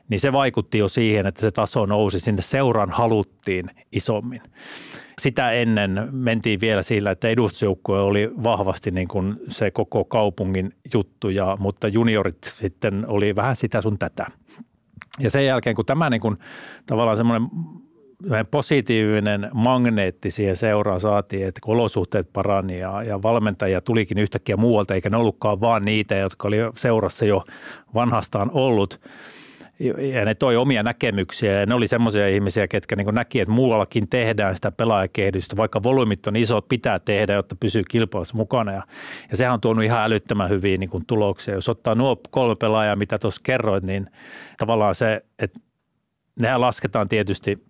niin 0.09 0.19
se 0.19 0.31
vaikutti 0.31 0.77
jo 0.77 0.87
siihen, 0.87 1.27
että 1.27 1.41
se 1.41 1.51
taso 1.51 1.85
nousi. 1.85 2.19
Sinne 2.19 2.41
seuraan 2.41 2.91
haluttiin 2.91 3.71
isommin 3.91 4.41
sitä 5.19 5.51
ennen 5.51 6.07
mentiin 6.11 6.61
vielä 6.61 6.83
sillä, 6.83 7.11
että 7.11 7.29
edustusjoukkue 7.29 7.99
oli 7.99 8.31
vahvasti 8.43 8.91
niin 8.91 9.07
kuin 9.07 9.35
se 9.47 9.71
koko 9.71 10.05
kaupungin 10.05 10.73
juttu, 10.93 11.29
ja, 11.29 11.57
mutta 11.59 11.87
juniorit 11.87 12.37
sitten 12.43 13.05
oli 13.07 13.35
vähän 13.35 13.55
sitä 13.55 13.81
sun 13.81 13.99
tätä. 13.99 14.25
Ja 15.19 15.29
sen 15.29 15.45
jälkeen, 15.45 15.75
kun 15.75 15.85
tämä 15.85 16.09
niin 16.09 16.21
kuin, 16.21 16.37
tavallaan 16.85 17.17
semmoinen 17.17 17.49
positiivinen 18.51 19.49
magneetti 19.53 20.31
siihen 20.31 20.55
seuraan 20.55 20.99
saatiin, 20.99 21.47
että 21.47 21.61
olosuhteet 21.65 22.33
parani 22.33 22.79
ja, 22.79 23.03
ja 23.03 23.21
valmentajia 23.21 23.81
tulikin 23.81 24.17
yhtäkkiä 24.17 24.57
muualta, 24.57 24.93
eikä 24.93 25.09
ne 25.09 25.17
ollutkaan 25.17 25.61
vaan 25.61 25.81
niitä, 25.85 26.15
jotka 26.15 26.47
oli 26.47 26.57
seurassa 26.75 27.25
jo 27.25 27.43
vanhastaan 27.93 28.51
ollut– 28.53 28.99
ja 30.13 30.25
ne 30.25 30.35
toi 30.35 30.57
omia 30.57 30.83
näkemyksiä 30.83 31.59
ja 31.59 31.65
ne 31.65 31.73
oli 31.73 31.87
semmoisia 31.87 32.27
ihmisiä, 32.27 32.67
ketkä 32.67 32.95
niin 32.95 33.15
näki, 33.15 33.39
että 33.39 33.51
muuallakin 33.51 34.09
tehdään 34.09 34.55
sitä 34.55 34.71
pelaajakehitystä, 34.71 35.57
vaikka 35.57 35.83
volyymit 35.83 36.27
on 36.27 36.35
isot, 36.35 36.69
pitää 36.69 36.99
tehdä, 36.99 37.33
jotta 37.33 37.55
pysyy 37.59 37.83
kilpailussa 37.83 38.37
mukana 38.37 38.71
ja, 38.71 38.83
ja 39.31 39.37
sehän 39.37 39.53
on 39.53 39.61
tuonut 39.61 39.83
ihan 39.83 40.03
älyttömän 40.03 40.49
hyviä 40.49 40.77
niin 40.77 40.89
tuloksia. 41.07 41.53
Jos 41.53 41.69
ottaa 41.69 41.95
nuo 41.95 42.21
kolme 42.29 42.55
pelaajaa, 42.59 42.95
mitä 42.95 43.17
tuossa 43.17 43.41
kerroit, 43.43 43.83
niin 43.83 44.07
tavallaan 44.57 44.95
se, 44.95 45.25
että 45.39 45.59
nehän 46.41 46.61
lasketaan 46.61 47.09
tietysti 47.09 47.63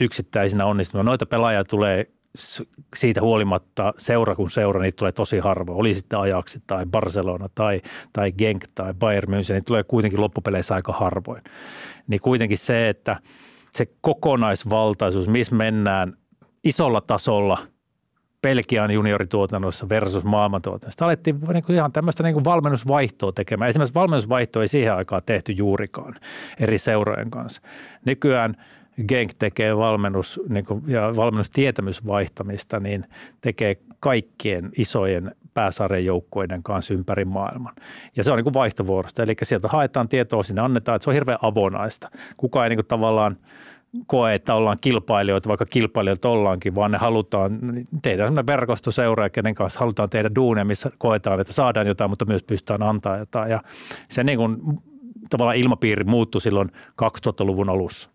yksittäisinä 0.00 0.66
onnistumia. 0.66 1.02
Noita 1.02 1.26
pelaajia 1.26 1.64
tulee 1.64 2.06
siitä 2.96 3.20
huolimatta 3.20 3.94
seura 3.98 4.34
kun 4.34 4.50
seura, 4.50 4.80
niitä 4.80 4.96
tulee 4.96 5.12
tosi 5.12 5.38
harvoin. 5.38 5.78
Oli 5.78 5.94
sitten 5.94 6.18
Ajaxi 6.18 6.62
tai 6.66 6.86
Barcelona 6.86 7.48
tai, 7.54 7.80
tai 8.12 8.32
Genk 8.32 8.64
tai 8.74 8.94
Bayern 8.94 9.28
München, 9.28 9.52
niin 9.52 9.64
tulee 9.64 9.84
kuitenkin 9.84 10.20
loppupeleissä 10.20 10.74
aika 10.74 10.92
harvoin. 10.92 11.42
Niin 12.06 12.20
kuitenkin 12.20 12.58
se, 12.58 12.88
että 12.88 13.16
se 13.70 13.86
kokonaisvaltaisuus, 14.00 15.28
missä 15.28 15.54
mennään 15.54 16.16
isolla 16.64 17.00
tasolla 17.00 17.58
Pelkian 18.42 18.90
juniorituotannossa 18.90 19.88
versus 19.88 20.24
maailmantuotannossa. 20.24 21.04
Alettiin 21.04 21.40
niin 21.52 21.64
kuin 21.64 21.76
ihan 21.76 21.92
tämmöistä 21.92 22.22
niin 22.22 22.34
kuin 22.34 22.44
valmennusvaihtoa 22.44 23.32
tekemään. 23.32 23.68
Esimerkiksi 23.68 23.94
valmennusvaihtoa 23.94 24.62
ei 24.62 24.68
siihen 24.68 24.94
aikaan 24.94 25.22
tehty 25.26 25.52
juurikaan 25.52 26.14
eri 26.60 26.78
seurojen 26.78 27.30
kanssa. 27.30 27.62
Nykyään– 28.04 28.56
Genk 29.08 29.32
tekee 29.38 29.76
valmennus, 29.76 30.40
niin 30.48 30.64
kuin, 30.64 30.82
ja 30.86 31.16
valmennustietämysvaihtamista, 31.16 32.80
niin 32.80 33.06
tekee 33.40 33.76
kaikkien 34.00 34.70
isojen 34.76 35.34
pääsarjajoukkoiden 35.54 36.62
kanssa 36.62 36.94
ympäri 36.94 37.24
maailman. 37.24 37.74
Ja 38.16 38.24
se 38.24 38.32
on 38.32 38.36
niin 38.36 38.44
kuin 38.44 38.54
vaihtovuorosta, 38.54 39.22
eli 39.22 39.34
sieltä 39.42 39.68
haetaan 39.68 40.08
tietoa, 40.08 40.42
sinne 40.42 40.62
annetaan, 40.62 40.96
että 40.96 41.04
se 41.04 41.10
on 41.10 41.14
hirveän 41.14 41.38
avonaista. 41.42 42.10
Kuka 42.36 42.64
ei 42.64 42.70
niin 42.70 42.76
kuin 42.76 42.86
tavallaan 42.86 43.36
koe, 44.06 44.34
että 44.34 44.54
ollaan 44.54 44.76
kilpailijoita, 44.80 45.48
vaikka 45.48 45.66
kilpailijoita 45.66 46.28
ollaankin, 46.28 46.74
vaan 46.74 46.90
ne 46.90 46.98
halutaan 46.98 47.58
tehdä 48.02 48.22
sellainen 48.22 48.46
verkostoseura, 48.46 49.30
kenen 49.30 49.54
kanssa 49.54 49.80
halutaan 49.80 50.10
tehdä 50.10 50.30
duunia, 50.34 50.64
missä 50.64 50.90
koetaan, 50.98 51.40
että 51.40 51.52
saadaan 51.52 51.86
jotain, 51.86 52.10
mutta 52.10 52.24
myös 52.24 52.42
pystytään 52.42 52.82
antaa 52.82 53.18
jotain. 53.18 53.50
Ja 53.50 53.62
se 54.08 54.24
niin 54.24 54.38
kuin, 54.38 54.56
tavallaan 55.30 55.56
ilmapiiri 55.56 56.04
muuttui 56.04 56.40
silloin 56.40 56.70
2000-luvun 57.02 57.68
alussa. 57.68 58.10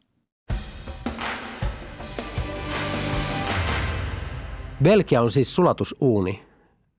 Belgia 4.84 5.22
on 5.22 5.32
siis 5.32 5.56
sulatusuuni 5.56 6.44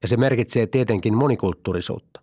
ja 0.03 0.09
se 0.09 0.17
merkitsee 0.17 0.67
tietenkin 0.67 1.14
monikulttuurisuutta. 1.14 2.21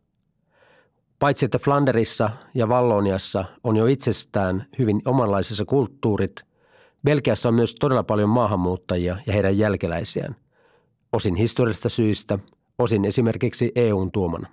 Paitsi 1.20 1.46
että 1.46 1.60
Flanderissa 1.60 2.30
ja 2.54 2.70
Valloniassa 2.70 3.46
on 3.64 3.76
jo 3.76 3.86
itsestään 3.86 4.66
hyvin 4.80 5.02
omanlaisissa 5.06 5.66
kulttuurit, 5.66 6.36
Belgiassa 7.06 7.50
on 7.50 7.56
myös 7.56 7.76
todella 7.76 8.04
paljon 8.04 8.30
maahanmuuttajia 8.30 9.18
ja 9.28 9.34
heidän 9.34 9.58
jälkeläisiään. 9.58 10.36
Osin 11.14 11.36
historiallisista 11.36 11.90
syistä, 11.90 12.40
osin 12.80 13.06
esimerkiksi 13.06 13.72
EUn 13.76 14.12
tuomana. 14.12 14.50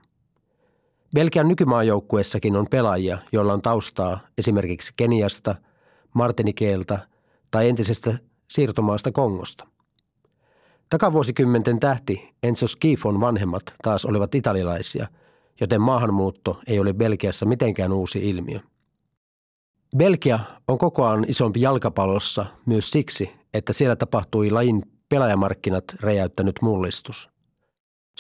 Belgian 1.14 1.48
nykymaajoukkuessakin 1.48 2.56
on 2.56 2.66
pelaajia, 2.70 3.18
joilla 3.32 3.52
on 3.52 3.62
taustaa 3.62 4.20
esimerkiksi 4.38 4.92
Keniasta, 4.96 5.54
Martinikeelta 6.14 6.98
tai 7.50 7.68
entisestä 7.68 8.18
siirtomaasta 8.50 9.12
Kongosta. 9.12 9.71
Takavuosikymmenten 10.92 11.80
tähti 11.80 12.34
Enzo 12.42 12.66
Schifon 12.68 13.20
vanhemmat 13.20 13.62
taas 13.82 14.04
olivat 14.04 14.34
italialaisia, 14.34 15.08
joten 15.60 15.80
maahanmuutto 15.80 16.60
ei 16.66 16.80
ole 16.80 16.92
Belgiassa 16.92 17.46
mitenkään 17.46 17.92
uusi 17.92 18.28
ilmiö. 18.30 18.60
Belgia 19.96 20.38
on 20.68 20.78
kokoaan 20.78 21.24
isompi 21.28 21.60
jalkapallossa 21.60 22.46
myös 22.66 22.90
siksi, 22.90 23.30
että 23.54 23.72
siellä 23.72 23.96
tapahtui 23.96 24.50
lajin 24.50 24.82
pelaajamarkkinat 25.08 25.84
räjäyttänyt 26.00 26.56
mullistus. 26.62 27.30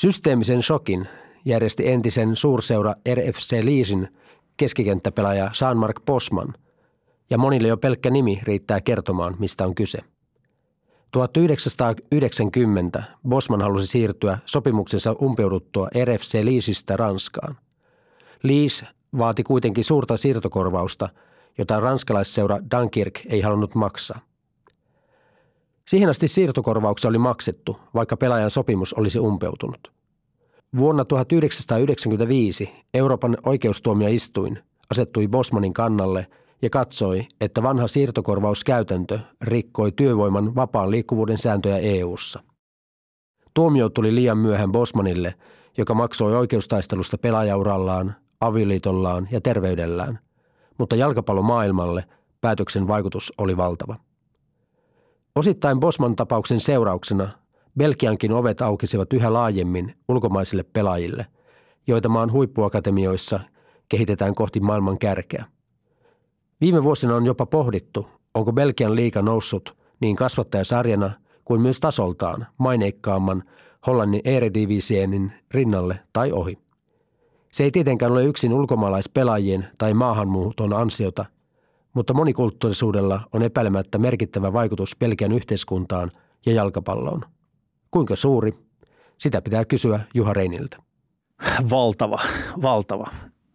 Systeemisen 0.00 0.62
shokin 0.62 1.08
järjesti 1.44 1.88
entisen 1.88 2.36
suurseura 2.36 2.94
RFC 3.14 3.64
Liisin 3.64 4.08
keskikenttäpelaaja 4.56 5.50
Jean-Marc 5.60 6.04
Bosman, 6.06 6.54
ja 7.30 7.38
monille 7.38 7.68
jo 7.68 7.76
pelkkä 7.76 8.10
nimi 8.10 8.40
riittää 8.42 8.80
kertomaan, 8.80 9.36
mistä 9.38 9.66
on 9.66 9.74
kyse– 9.74 9.98
1990 11.12 13.02
Bosman 13.28 13.62
halusi 13.62 13.86
siirtyä 13.86 14.38
sopimuksensa 14.46 15.12
umpeuduttua 15.22 15.88
RFC 16.04 16.44
Liisistä 16.44 16.96
Ranskaan. 16.96 17.56
Liis 18.42 18.84
vaati 19.18 19.42
kuitenkin 19.42 19.84
suurta 19.84 20.16
siirtokorvausta, 20.16 21.08
jota 21.58 21.80
ranskalaisseura 21.80 22.58
Dunkirk 22.76 23.20
ei 23.28 23.40
halunnut 23.40 23.74
maksaa. 23.74 24.20
Siihen 25.88 26.08
asti 26.08 26.28
siirtokorvauksia 26.28 27.08
oli 27.08 27.18
maksettu, 27.18 27.80
vaikka 27.94 28.16
pelaajan 28.16 28.50
sopimus 28.50 28.94
olisi 28.94 29.18
umpeutunut. 29.18 29.92
Vuonna 30.76 31.04
1995 31.04 32.72
Euroopan 32.94 33.36
oikeustuomioistuin 33.46 34.58
asettui 34.90 35.28
Bosmanin 35.28 35.72
kannalle 35.72 36.26
ja 36.62 36.70
katsoi, 36.70 37.26
että 37.40 37.62
vanha 37.62 37.88
siirtokorvauskäytäntö 37.88 39.18
rikkoi 39.42 39.92
työvoiman 39.92 40.54
vapaan 40.54 40.90
liikkuvuuden 40.90 41.38
sääntöjä 41.38 41.78
EU:ssa. 41.78 42.42
Tuomio 43.54 43.88
tuli 43.88 44.14
liian 44.14 44.38
myöhään 44.38 44.72
Bosmanille, 44.72 45.34
joka 45.78 45.94
maksoi 45.94 46.36
oikeustaistelusta 46.36 47.18
pelaajaurallaan, 47.18 48.16
avioliitollaan 48.40 49.28
ja 49.30 49.40
terveydellään, 49.40 50.18
mutta 50.78 50.96
jalkapallomaailmalle 50.96 52.04
päätöksen 52.40 52.88
vaikutus 52.88 53.32
oli 53.38 53.56
valtava. 53.56 53.96
Osittain 55.36 55.80
Bosman 55.80 56.16
tapauksen 56.16 56.60
seurauksena 56.60 57.28
Belgiankin 57.78 58.32
ovet 58.32 58.62
aukisivat 58.62 59.12
yhä 59.12 59.32
laajemmin 59.32 59.94
ulkomaisille 60.08 60.62
pelaajille, 60.62 61.26
joita 61.86 62.08
maan 62.08 62.32
huippuakatemioissa 62.32 63.40
kehitetään 63.88 64.34
kohti 64.34 64.60
maailman 64.60 64.98
kärkeä. 64.98 65.44
Viime 66.62 66.82
vuosina 66.82 67.16
on 67.16 67.26
jopa 67.26 67.46
pohdittu, 67.46 68.08
onko 68.34 68.52
Belgian 68.52 68.96
liiga 68.96 69.22
noussut 69.22 69.76
niin 70.00 70.16
kasvattajasarjana 70.16 71.10
kuin 71.44 71.60
myös 71.60 71.80
tasoltaan 71.80 72.46
maineikkaamman 72.58 73.42
Hollannin 73.86 74.20
Eredivisiennin 74.24 75.32
rinnalle 75.50 76.00
tai 76.12 76.32
ohi. 76.32 76.58
Se 77.52 77.64
ei 77.64 77.70
tietenkään 77.70 78.12
ole 78.12 78.24
yksin 78.24 78.52
ulkomaalaispelaajien 78.52 79.68
tai 79.78 79.94
maahanmuuton 79.94 80.72
ansiota, 80.72 81.24
mutta 81.94 82.14
monikulttuurisuudella 82.14 83.20
on 83.32 83.42
epäilemättä 83.42 83.98
merkittävä 83.98 84.52
vaikutus 84.52 84.96
Belgian 84.98 85.32
yhteiskuntaan 85.32 86.10
ja 86.46 86.52
jalkapalloon. 86.52 87.24
Kuinka 87.90 88.16
suuri? 88.16 88.54
Sitä 89.18 89.42
pitää 89.42 89.64
kysyä 89.64 90.00
Juha 90.14 90.32
Reiniltä. 90.32 90.76
Valtava, 91.70 92.18
valtava. 92.62 93.06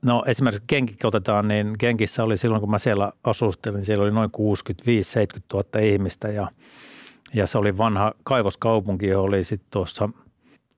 No 0.07 0.23
esimerkiksi 0.27 0.63
Genki 0.69 0.95
otetaan, 1.03 1.47
niin 1.47 1.75
Genkissä 1.79 2.23
oli 2.23 2.37
silloin, 2.37 2.59
kun 2.59 2.71
mä 2.71 2.77
siellä 2.77 3.11
asustelin, 3.23 3.85
siellä 3.85 4.03
oli 4.03 4.11
noin 4.11 4.29
65-70 5.37 5.41
000 5.53 5.79
ihmistä 5.79 6.27
ja, 6.27 6.47
ja 7.33 7.47
se 7.47 7.57
oli 7.57 7.77
vanha 7.77 8.13
kaivoskaupunki, 8.23 9.07
johon 9.07 9.25
oli 9.25 9.43
sitten 9.43 9.67
tuossa 9.71 10.09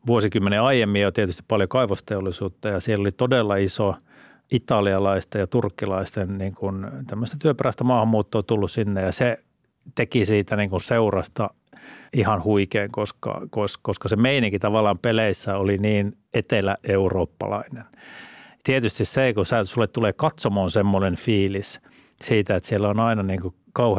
vuosikymmenen 0.08 0.62
aiemmin 0.62 1.02
jo 1.02 1.12
tietysti 1.12 1.44
paljon 1.48 1.70
kaivosteollisuutta 1.70 2.68
ja 2.68 2.80
siellä 2.80 3.02
oli 3.02 3.12
todella 3.12 3.56
iso 3.56 3.96
italialaista 4.52 5.38
ja 5.38 5.48
turkkilaisten 5.48 6.38
niin 6.38 6.56
kuin 6.56 6.88
tämmöistä 7.08 7.38
työperäistä 7.40 7.84
maahanmuuttoa 7.84 8.44
tullut 8.44 8.72
sinne 8.72 9.02
ja 9.02 9.12
se 9.12 9.44
teki 9.96 10.26
siitä 10.26 10.56
niin 10.56 10.70
kuin 10.70 10.82
seurasta 10.82 11.50
ihan 12.14 12.44
huikean, 12.44 12.90
koska, 12.92 13.42
koska 13.82 14.08
se 14.10 14.16
meininki 14.16 14.60
tavallaan 14.60 15.00
peleissä 15.00 15.58
oli 15.58 15.78
niin 15.78 16.18
etelä-eurooppalainen. 16.34 17.84
Tietysti 18.70 19.06
se, 19.06 19.34
kun 19.34 19.46
sulle 19.64 19.88
tulee 19.88 20.14
katsomoon 20.14 20.72
semmoinen 20.72 21.16
fiilis 21.16 21.82
siitä, 22.22 22.56
että 22.56 22.70
siellä 22.70 22.90
on 22.90 23.00
aina 23.00 23.24
niin 23.24 23.42
kuin 23.42 23.56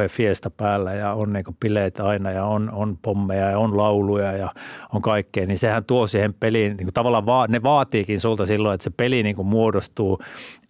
fiesta 0.08 0.50
päällä 0.50 0.94
ja 0.94 1.12
on 1.12 1.32
niin 1.32 1.44
bileitä 1.60 2.06
aina 2.06 2.30
ja 2.30 2.44
on, 2.44 2.70
on 2.70 2.98
pommeja 3.02 3.50
ja 3.50 3.58
on 3.58 3.76
lauluja 3.76 4.32
ja 4.32 4.54
on 4.94 5.02
kaikkea, 5.02 5.46
niin 5.46 5.58
sehän 5.58 5.84
tuo 5.84 6.06
siihen 6.06 6.34
peliin, 6.34 6.76
niin 6.76 6.88
tavallaan 6.94 7.26
va, 7.26 7.46
ne 7.46 7.62
vaatiikin 7.62 8.20
sulta 8.20 8.46
silloin, 8.46 8.74
että 8.74 8.84
se 8.84 8.90
peli 8.90 9.22
niin 9.22 9.46
muodostuu 9.46 10.20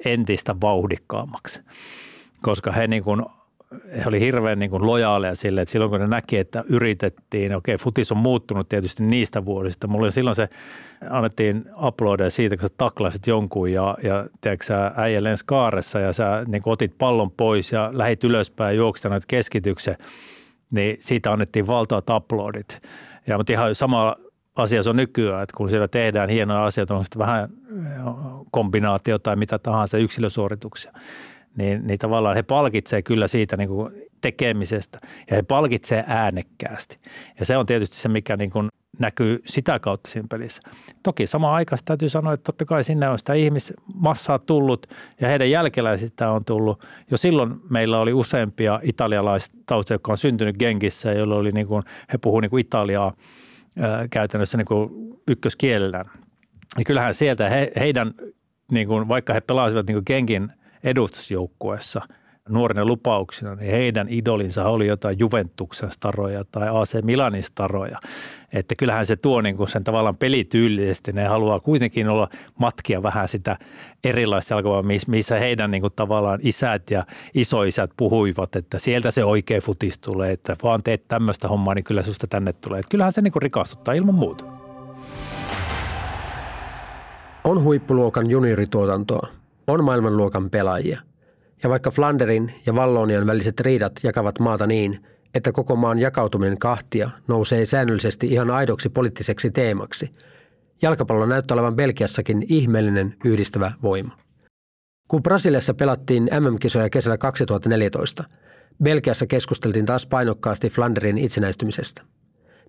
entistä 0.05 0.55
vauhdikkaammaksi, 0.61 1.63
koska 2.43 2.73
he 2.73 2.87
niin 2.87 3.05
kuin 3.05 3.23
he 3.73 4.05
oli 4.07 4.21
hirveän 4.21 4.59
niin 4.59 4.71
kuin 4.71 4.87
lojaaleja 4.87 5.35
sille, 5.35 5.61
että 5.61 5.73
silloin 5.73 5.91
kun 5.91 6.01
ne 6.01 6.07
näki, 6.07 6.39
että 6.39 6.65
yritettiin, 6.69 7.57
okei, 7.57 7.77
futis 7.77 8.13
on 8.13 8.19
muuttunut 8.19 8.69
tietysti 8.69 9.03
niistä 9.03 9.45
vuosista. 9.45 9.87
Mulla 9.87 10.05
oli 10.05 10.13
silloin 10.13 10.37
se, 10.37 10.49
annettiin 11.11 11.65
uploadeja 11.87 12.31
siitä, 12.31 12.57
kun 12.57 12.69
sä 12.69 12.75
taklasit 12.77 13.27
jonkun 13.27 13.73
ja, 13.73 13.99
ja 14.03 14.27
tiedätkö, 14.41 14.67
sä 14.67 14.93
äijä 14.97 15.25
lensi 15.25 15.45
kaaressa 15.47 16.01
ja 16.01 16.13
sä 16.13 16.45
niin 16.47 16.63
kuin 16.63 16.73
otit 16.73 16.99
pallon 16.99 17.31
pois 17.31 17.73
ja 17.73 17.91
lähit 17.93 18.25
ylöspäin 18.25 18.77
ja 18.77 19.11
noita 19.11 19.27
keskityksen, 19.29 19.97
niin 20.71 20.97
siitä 21.01 21.33
annettiin 21.33 21.67
valtavat 21.67 22.11
uploadit. 22.11 22.81
Ja 23.27 23.37
mutta 23.37 23.53
ihan 23.53 23.75
sama 23.75 24.17
asia 24.57 24.83
se 24.83 24.91
on 24.91 24.97
nykyään, 24.97 25.43
että 25.43 25.57
kun 25.57 25.71
siellä 25.71 25.89
tehdään 25.89 26.29
hienoja 26.29 26.65
asioita, 26.65 26.97
on 26.97 27.05
sitten 27.05 27.19
vähän 27.19 27.49
kombinaatio 28.51 29.19
tai 29.19 29.37
mitä 29.37 29.59
tahansa 29.59 29.99
yksilösuorituksia– 29.99 30.93
niin, 31.57 31.87
niin 31.87 31.99
tavallaan 31.99 32.37
he 32.37 32.43
palkitsee 32.43 33.03
kyllä 33.03 33.29
siitä 33.29 33.57
niin 33.57 33.69
kuin 33.69 33.93
tekemisestä 34.21 34.99
ja 35.31 35.37
he 35.37 35.43
palkitsee 35.43 36.05
äänekkäästi. 36.07 36.99
Ja 37.39 37.45
se 37.45 37.57
on 37.57 37.67
tietysti 37.67 37.97
se, 37.97 38.09
mikä 38.09 38.37
niin 38.37 38.51
kuin 38.51 38.69
näkyy 38.99 39.43
sitä 39.47 39.79
kautta 39.79 40.11
siinä 40.11 40.29
pelissä. 40.31 40.63
Toki 41.03 41.27
samaan 41.27 41.55
aikaan 41.55 41.79
täytyy 41.85 42.09
sanoa, 42.09 42.33
että 42.33 42.45
totta 42.45 42.65
kai 42.65 42.85
sinne 42.85 43.09
on 43.09 43.19
sitä 43.19 43.35
ihmismassaa 43.35 44.39
tullut 44.39 44.87
ja 45.21 45.29
heidän 45.29 45.51
jälkeläisistä 45.51 46.31
on 46.31 46.45
tullut. 46.45 46.85
Jo 47.11 47.17
silloin 47.17 47.55
meillä 47.71 48.01
oli 48.01 48.13
useampia 48.13 48.81
italialaistaustoja, 48.83 49.95
jotka 49.95 50.13
on 50.13 50.19
syntynyt 50.19 50.57
Genkissä, 50.57 51.13
joilla 51.13 51.37
oli 51.37 51.51
niin 51.51 51.67
kuin, 51.67 51.83
he 52.13 52.19
puhuivat 52.19 52.51
niin 52.51 52.61
italiaa 52.61 53.13
ää, 53.79 54.09
käytännössä 54.09 54.59
niin 54.59 54.67
kuin 54.67 54.91
ykköskielellään. 55.29 56.05
Ja 56.79 56.85
kyllähän 56.85 57.15
sieltä 57.15 57.49
he, 57.49 57.73
heidän, 57.81 58.15
niin 58.73 58.89
kuin, 58.89 59.09
vaikka 59.09 59.33
he 59.33 59.41
pelasivat 59.41 59.87
niin 59.87 59.97
kuin 59.97 60.05
Genkin 60.07 60.53
edustusjoukkueessa 60.85 62.01
nuorena 62.51 62.85
lupauksina, 62.85 63.55
niin 63.55 63.71
heidän 63.71 64.07
idolinsa 64.11 64.65
oli 64.65 64.87
jotain 64.87 65.19
Juventuksen 65.19 65.91
staroja 65.91 66.45
tai 66.53 66.69
AC 66.69 67.03
Milanin 67.03 67.43
staroja. 67.43 67.99
Että 68.53 68.75
kyllähän 68.75 69.07
se 69.07 69.17
tuo 69.17 69.41
niin 69.41 69.57
kuin 69.57 69.69
sen 69.69 69.85
tavallaan 69.85 70.17
pelityylisesti, 70.17 71.13
ne 71.13 71.25
haluaa 71.25 71.61
kuitenkin 71.61 72.09
olla 72.09 72.29
matkia 72.59 73.03
vähän 73.03 73.29
sitä 73.29 73.57
erilaista 74.05 74.55
jalkapalloa, 74.55 74.93
missä 75.07 75.39
heidän 75.39 75.71
niin 75.71 75.81
kuin 75.81 75.93
tavallaan 75.97 76.41
isät 76.43 76.91
ja 76.91 77.07
isoisät 77.35 77.91
puhuivat, 77.97 78.57
että 78.57 78.79
sieltä 78.79 79.11
se 79.11 79.25
oikea 79.25 79.61
futis 79.61 79.99
tulee, 79.99 80.33
että 80.33 80.57
vaan 80.63 80.83
teet 80.83 81.09
tämmöistä 81.09 81.49
hommaa, 81.49 81.75
niin 81.75 81.85
kyllä 81.85 82.03
susta 82.03 82.27
tänne 82.27 82.53
tulee. 82.53 82.79
Että 82.79 82.91
kyllähän 82.91 83.13
se 83.13 83.23
niin 83.23 83.33
kuin 83.33 83.43
rikastuttaa 83.43 83.95
ilman 83.95 84.15
muuta. 84.15 84.45
On 87.45 87.63
huippuluokan 87.63 88.31
juniorituotantoa– 88.31 89.29
on 89.71 89.85
maailmanluokan 89.85 90.51
pelaajia. 90.51 91.01
Ja 91.63 91.71
vaikka 91.71 91.91
Flanderin 91.91 92.55
ja 92.67 92.75
Vallonian 92.75 93.27
väliset 93.27 93.61
riidat 93.61 93.93
jakavat 94.03 94.39
maata 94.39 94.67
niin, 94.67 95.07
että 95.35 95.53
koko 95.53 95.77
maan 95.77 95.99
jakautuminen 95.99 96.59
kahtia 96.59 97.11
nousee 97.29 97.67
säännöllisesti 97.67 98.27
ihan 98.27 98.51
aidoksi 98.51 98.89
poliittiseksi 98.89 99.51
teemaksi, 99.51 100.13
jalkapallo 100.83 101.27
näyttää 101.27 101.55
olevan 101.55 101.77
Belgiassakin 101.77 102.45
ihmeellinen 102.49 103.17
yhdistävä 103.25 103.73
voima. 103.83 104.17
Kun 105.09 105.23
Brasiliassa 105.23 105.75
pelattiin 105.75 106.29
MM-kisoja 106.41 106.91
kesällä 106.91 107.19
2014, 107.19 108.25
Belgiassa 108.83 109.27
keskusteltiin 109.27 109.87
taas 109.87 110.07
painokkaasti 110.07 110.71
Flanderin 110.71 111.19
itsenäistymisestä. 111.19 112.03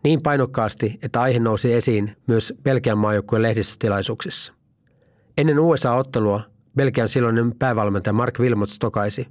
Niin 0.04 0.22
painokkaasti, 0.22 1.00
että 1.02 1.22
aihe 1.22 1.40
nousi 1.40 1.74
esiin 1.74 2.16
myös 2.28 2.54
Belgian 2.64 2.98
maajoukkueen 2.98 3.42
lehdistötilaisuuksissa. 3.42 4.54
Ennen 5.38 5.60
USA-ottelua 5.60 6.42
Belgian 6.76 7.10
silloinen 7.10 7.56
päävalmentaja 7.60 8.14
Mark 8.14 8.40
Wilmots 8.40 8.80
tokaisi. 8.80 9.28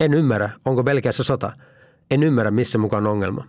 En 0.00 0.14
ymmärrä, 0.14 0.50
onko 0.64 0.84
Belgiassa 0.84 1.24
sota. 1.24 1.52
En 2.10 2.22
ymmärrä, 2.22 2.50
missä 2.50 2.78
mukaan 2.78 3.06
ongelma. 3.06 3.44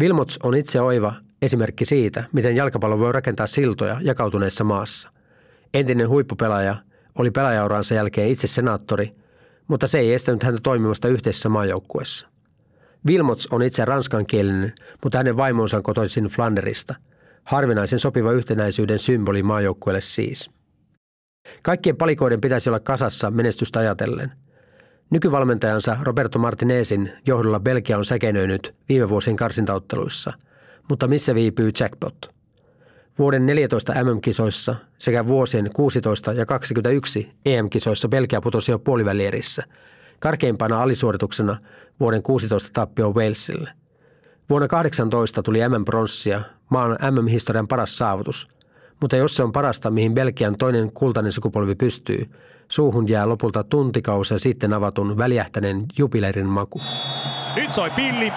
Wilmots 0.00 0.38
on 0.42 0.56
itse 0.56 0.80
oiva 0.80 1.14
esimerkki 1.42 1.84
siitä, 1.84 2.24
miten 2.32 2.56
jalkapallo 2.56 2.98
voi 2.98 3.12
rakentaa 3.12 3.46
siltoja 3.46 4.00
jakautuneessa 4.02 4.64
maassa. 4.64 5.10
Entinen 5.74 6.08
huippupelaaja 6.08 6.76
oli 7.18 7.30
pelaajauransa 7.30 7.94
jälkeen 7.94 8.28
itse 8.28 8.46
senaattori, 8.46 9.14
mutta 9.68 9.86
se 9.86 9.98
ei 9.98 10.14
estänyt 10.14 10.42
häntä 10.42 10.60
toimimasta 10.62 11.08
yhteisessä 11.08 11.48
maajoukkueessa. 11.48 12.28
Wilmots 13.06 13.48
on 13.50 13.62
itse 13.62 13.84
ranskankielinen, 13.84 14.72
mutta 15.02 15.18
hänen 15.18 15.36
vaimonsa 15.36 15.76
on 15.76 15.82
kotoisin 15.82 16.24
Flanderista. 16.24 16.94
Harvinaisen 17.44 17.98
sopiva 17.98 18.32
yhtenäisyyden 18.32 18.98
symboli 18.98 19.42
maajoukkueelle 19.42 20.00
siis– 20.00 20.50
Kaikkien 21.62 21.96
palikoiden 21.96 22.40
pitäisi 22.40 22.70
olla 22.70 22.80
kasassa 22.80 23.30
menestystä 23.30 23.78
ajatellen. 23.78 24.32
Nykyvalmentajansa 25.10 25.96
Roberto 26.02 26.38
Martinezin 26.38 27.12
johdolla 27.26 27.60
Belgia 27.60 27.98
on 27.98 28.04
säkenöinyt 28.04 28.74
viime 28.88 29.08
vuosien 29.08 29.36
karsintautteluissa, 29.36 30.32
mutta 30.88 31.08
missä 31.08 31.34
viipyy 31.34 31.70
jackpot? 31.80 32.34
Vuoden 33.18 33.46
14 33.46 33.92
MM-kisoissa 34.04 34.76
sekä 34.98 35.26
vuosien 35.26 35.70
16 35.74 36.32
ja 36.32 36.46
21 36.46 37.32
EM-kisoissa 37.46 38.08
Belgia 38.08 38.40
putosi 38.40 38.70
jo 38.70 38.78
puolivälierissä, 38.78 39.62
karkeimpana 40.20 40.82
alisuorituksena 40.82 41.56
vuoden 42.00 42.22
16 42.22 42.70
tappio 42.72 43.12
Walesille. 43.12 43.70
Vuonna 44.50 44.68
18 44.68 45.42
tuli 45.42 45.58
MM-pronssia, 45.68 46.42
maan 46.70 46.96
MM-historian 47.10 47.68
paras 47.68 47.98
saavutus– 47.98 48.48
mutta 49.00 49.16
jos 49.16 49.36
se 49.36 49.42
on 49.42 49.52
parasta, 49.52 49.90
mihin 49.90 50.14
Belgian 50.14 50.58
toinen 50.58 50.92
kultainen 50.92 51.32
sukupolvi 51.32 51.74
pystyy, 51.74 52.30
suuhun 52.68 53.08
jää 53.08 53.28
lopulta 53.28 53.64
tuntikausia 53.64 54.38
sitten 54.38 54.72
avatun 54.72 55.18
väljähtäneen 55.18 55.84
jubilerin 55.98 56.46
maku. 56.46 56.80
Nyt 57.56 57.72
soi 57.72 57.90
pilli. 57.90 58.32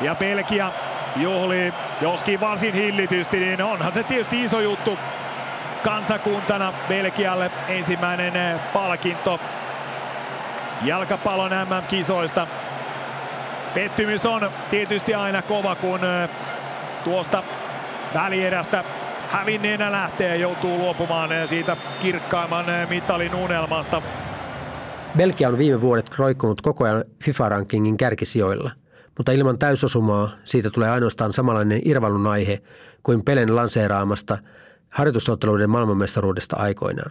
Ja 0.00 0.14
Belgia 0.14 0.72
juhlii, 1.16 1.72
joskin 2.00 2.40
varsin 2.40 2.74
hillitysti, 2.74 3.40
niin 3.40 3.62
onhan 3.62 3.94
se 3.94 4.02
tietysti 4.02 4.44
iso 4.44 4.60
juttu 4.60 4.98
kansakuntana 5.84 6.72
Belgialle 6.88 7.50
ensimmäinen 7.68 8.36
eh, 8.36 8.60
palkinto 8.72 9.40
jalkapallon 10.82 11.50
MM-kisoista. 11.50 12.46
Pettymys 13.74 14.26
on 14.26 14.50
tietysti 14.70 15.14
aina 15.14 15.42
kova, 15.42 15.74
kun 15.74 16.04
eh, 16.04 16.28
tuosta 17.04 17.42
välierästä 18.14 18.84
hävinneenä 19.28 19.92
lähtee 19.92 20.36
joutuu 20.36 20.78
luopumaan 20.78 21.32
eh, 21.32 21.48
siitä 21.48 21.76
kirkkaimman 22.02 22.64
mitalin 22.88 23.34
unelmasta. 23.34 24.02
Belgia 25.16 25.48
on 25.48 25.58
viime 25.58 25.80
vuodet 25.80 26.18
roikkunut 26.18 26.60
koko 26.60 26.84
ajan 26.84 27.04
FIFA-rankingin 27.24 27.96
kärkisijoilla, 27.96 28.70
mutta 29.18 29.32
ilman 29.32 29.58
täysosumaa 29.58 30.30
siitä 30.44 30.70
tulee 30.70 30.90
ainoastaan 30.90 31.32
samanlainen 31.32 31.80
irvailun 31.84 32.26
aihe 32.26 32.62
kuin 33.02 33.24
Pelen 33.24 33.56
lanseeraamasta 33.56 34.38
harjoitusotteluiden 34.88 35.70
maailmanmestaruudesta 35.70 36.56
aikoinaan. 36.56 37.10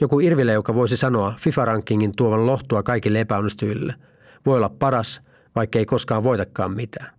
Joku 0.00 0.20
irvile, 0.20 0.52
joka 0.52 0.74
voisi 0.74 0.96
sanoa 0.96 1.34
FIFA-rankingin 1.38 2.12
tuovan 2.16 2.46
lohtua 2.46 2.82
kaikille 2.82 3.20
epäonnistujille, 3.20 3.94
voi 4.46 4.56
olla 4.56 4.68
paras, 4.68 5.20
vaikka 5.56 5.78
ei 5.78 5.86
koskaan 5.86 6.22
voitakaan 6.22 6.72
mitään. 6.72 7.10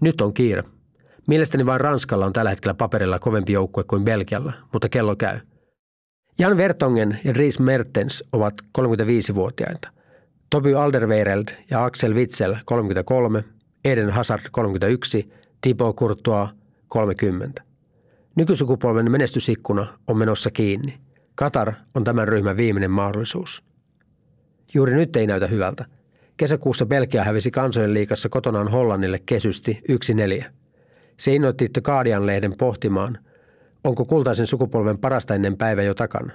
Nyt 0.00 0.20
on 0.20 0.34
kiire. 0.34 0.64
Mielestäni 1.28 1.66
vain 1.66 1.80
Ranskalla 1.80 2.26
on 2.26 2.32
tällä 2.32 2.50
hetkellä 2.50 2.74
paperilla 2.74 3.18
kovempi 3.18 3.52
joukkue 3.52 3.84
kuin 3.84 4.04
Belgialla, 4.04 4.52
mutta 4.72 4.88
kello 4.88 5.16
käy. 5.16 5.38
Jan 6.38 6.56
Vertongen 6.56 7.20
ja 7.24 7.34
Dries 7.34 7.58
Mertens 7.58 8.24
ovat 8.32 8.54
35-vuotiaita. 8.78 9.88
Toby 10.50 10.74
Alderweireld 10.74 11.48
ja 11.70 11.84
Axel 11.84 12.14
Witsel 12.14 12.56
33, 12.64 13.44
Eden 13.84 14.10
Hazard 14.10 14.42
31, 14.50 15.32
Thibaut 15.60 15.96
Courtois 15.96 16.50
30. 16.88 17.62
Nykysukupolven 18.36 19.10
menestysikkuna 19.10 19.98
on 20.06 20.16
menossa 20.18 20.50
kiinni. 20.50 20.98
Katar 21.34 21.72
on 21.94 22.04
tämän 22.04 22.28
ryhmän 22.28 22.56
viimeinen 22.56 22.90
mahdollisuus. 22.90 23.64
Juuri 24.74 24.94
nyt 24.94 25.16
ei 25.16 25.26
näytä 25.26 25.46
hyvältä. 25.46 25.84
Kesäkuussa 26.36 26.86
Belgia 26.86 27.24
hävisi 27.24 27.50
kansojen 27.50 27.94
liikassa 27.94 28.28
kotonaan 28.28 28.68
Hollannille 28.68 29.20
kesysti 29.26 29.80
1-4. 30.42 30.57
Se 31.18 31.34
innoitti 31.34 31.68
The 31.68 31.80
Guardian-lehden 31.80 32.54
pohtimaan, 32.58 33.18
onko 33.84 34.04
kultaisen 34.04 34.46
sukupolven 34.46 34.98
parasta 34.98 35.34
ennen 35.34 35.56
päivä 35.56 35.82
jo 35.82 35.94
takana. 35.94 36.32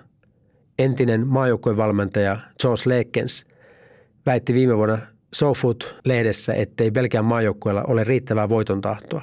Entinen 0.80 1.28
maajoukkuevalmentaja 1.28 2.38
George 2.62 2.82
Lekens 2.86 3.46
väitti 4.26 4.54
viime 4.54 4.78
vuonna 4.78 4.98
SoFoot-lehdessä, 5.36 6.54
ettei 6.54 6.92
Belgian 6.92 7.26
maajoukkueella 7.26 7.84
ole 7.84 8.04
riittävää 8.04 8.50
voiton 8.50 8.82
tahtoa. 8.82 9.22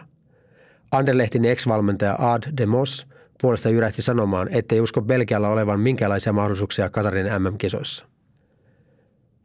Anderlehtin 0.93 1.45
ex-valmentaja 1.45 2.17
Ad 2.19 2.43
de 2.59 2.67
Mos 2.67 3.07
puolesta 3.41 3.69
jyrähti 3.69 4.03
sanomaan, 4.03 4.49
ettei 4.51 4.81
usko 4.81 5.03
Belgialla 5.03 5.49
olevan 5.49 5.81
minkälaisia 5.81 6.33
mahdollisuuksia 6.33 6.91
Katarin 6.91 7.27
MM-kisoissa. 7.27 8.07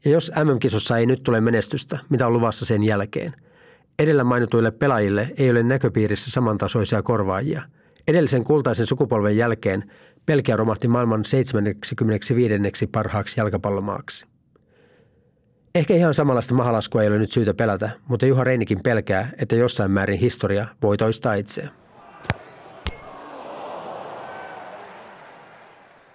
Ja 0.06 0.12
jos 0.12 0.32
MM-kisossa 0.44 0.98
ei 0.98 1.06
nyt 1.06 1.24
tule 1.24 1.42
menestystä, 1.42 2.00
mitä 2.10 2.28
on 2.28 2.34
luvassa 2.34 2.66
sen 2.66 2.84
jälkeen? 2.84 3.34
Edellä 4.00 4.24
mainituille 4.24 4.72
pelaajille 4.72 5.30
ei 5.38 5.52
ole 5.52 5.64
näköpiirissä 5.64 6.32
samantasoisia 6.32 7.04
korvaajia. 7.04 7.62
Edellisen 8.08 8.44
kultaisen 8.44 8.86
sukupolven 8.86 9.38
jälkeen 9.38 9.92
Belgia 10.26 10.58
romahti 10.58 10.88
maailman 10.88 11.26
75. 11.26 12.88
parhaaksi 12.92 13.40
jalkapallomaaksi. 13.40 14.26
Ehkä 15.76 15.94
ihan 15.94 16.14
samanlaista 16.14 16.54
mahalaskua 16.54 17.02
ei 17.02 17.08
ole 17.08 17.18
nyt 17.18 17.32
syytä 17.32 17.54
pelätä, 17.54 17.90
mutta 18.08 18.26
Juha 18.26 18.44
Reinikin 18.44 18.80
pelkää, 18.84 19.32
että 19.42 19.56
jossain 19.56 19.92
määrin 19.92 20.20
historia 20.20 20.68
voi 20.82 20.98
toistaa 20.98 21.34
itseään. 21.34 21.72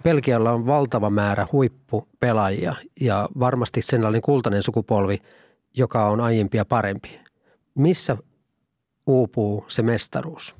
Belgialla 0.03 0.51
on 0.51 0.65
valtava 0.65 1.09
määrä 1.09 1.47
huippupelaajia 1.51 2.75
ja 3.01 3.29
varmasti 3.39 3.81
sellainen 3.81 4.21
kultainen 4.21 4.63
sukupolvi, 4.63 5.17
joka 5.77 6.05
on 6.05 6.21
aiempia 6.21 6.65
parempi. 6.65 7.21
Missä 7.75 8.17
uupuu 9.07 9.65
se 9.67 9.81
mestaruus? 9.81 10.55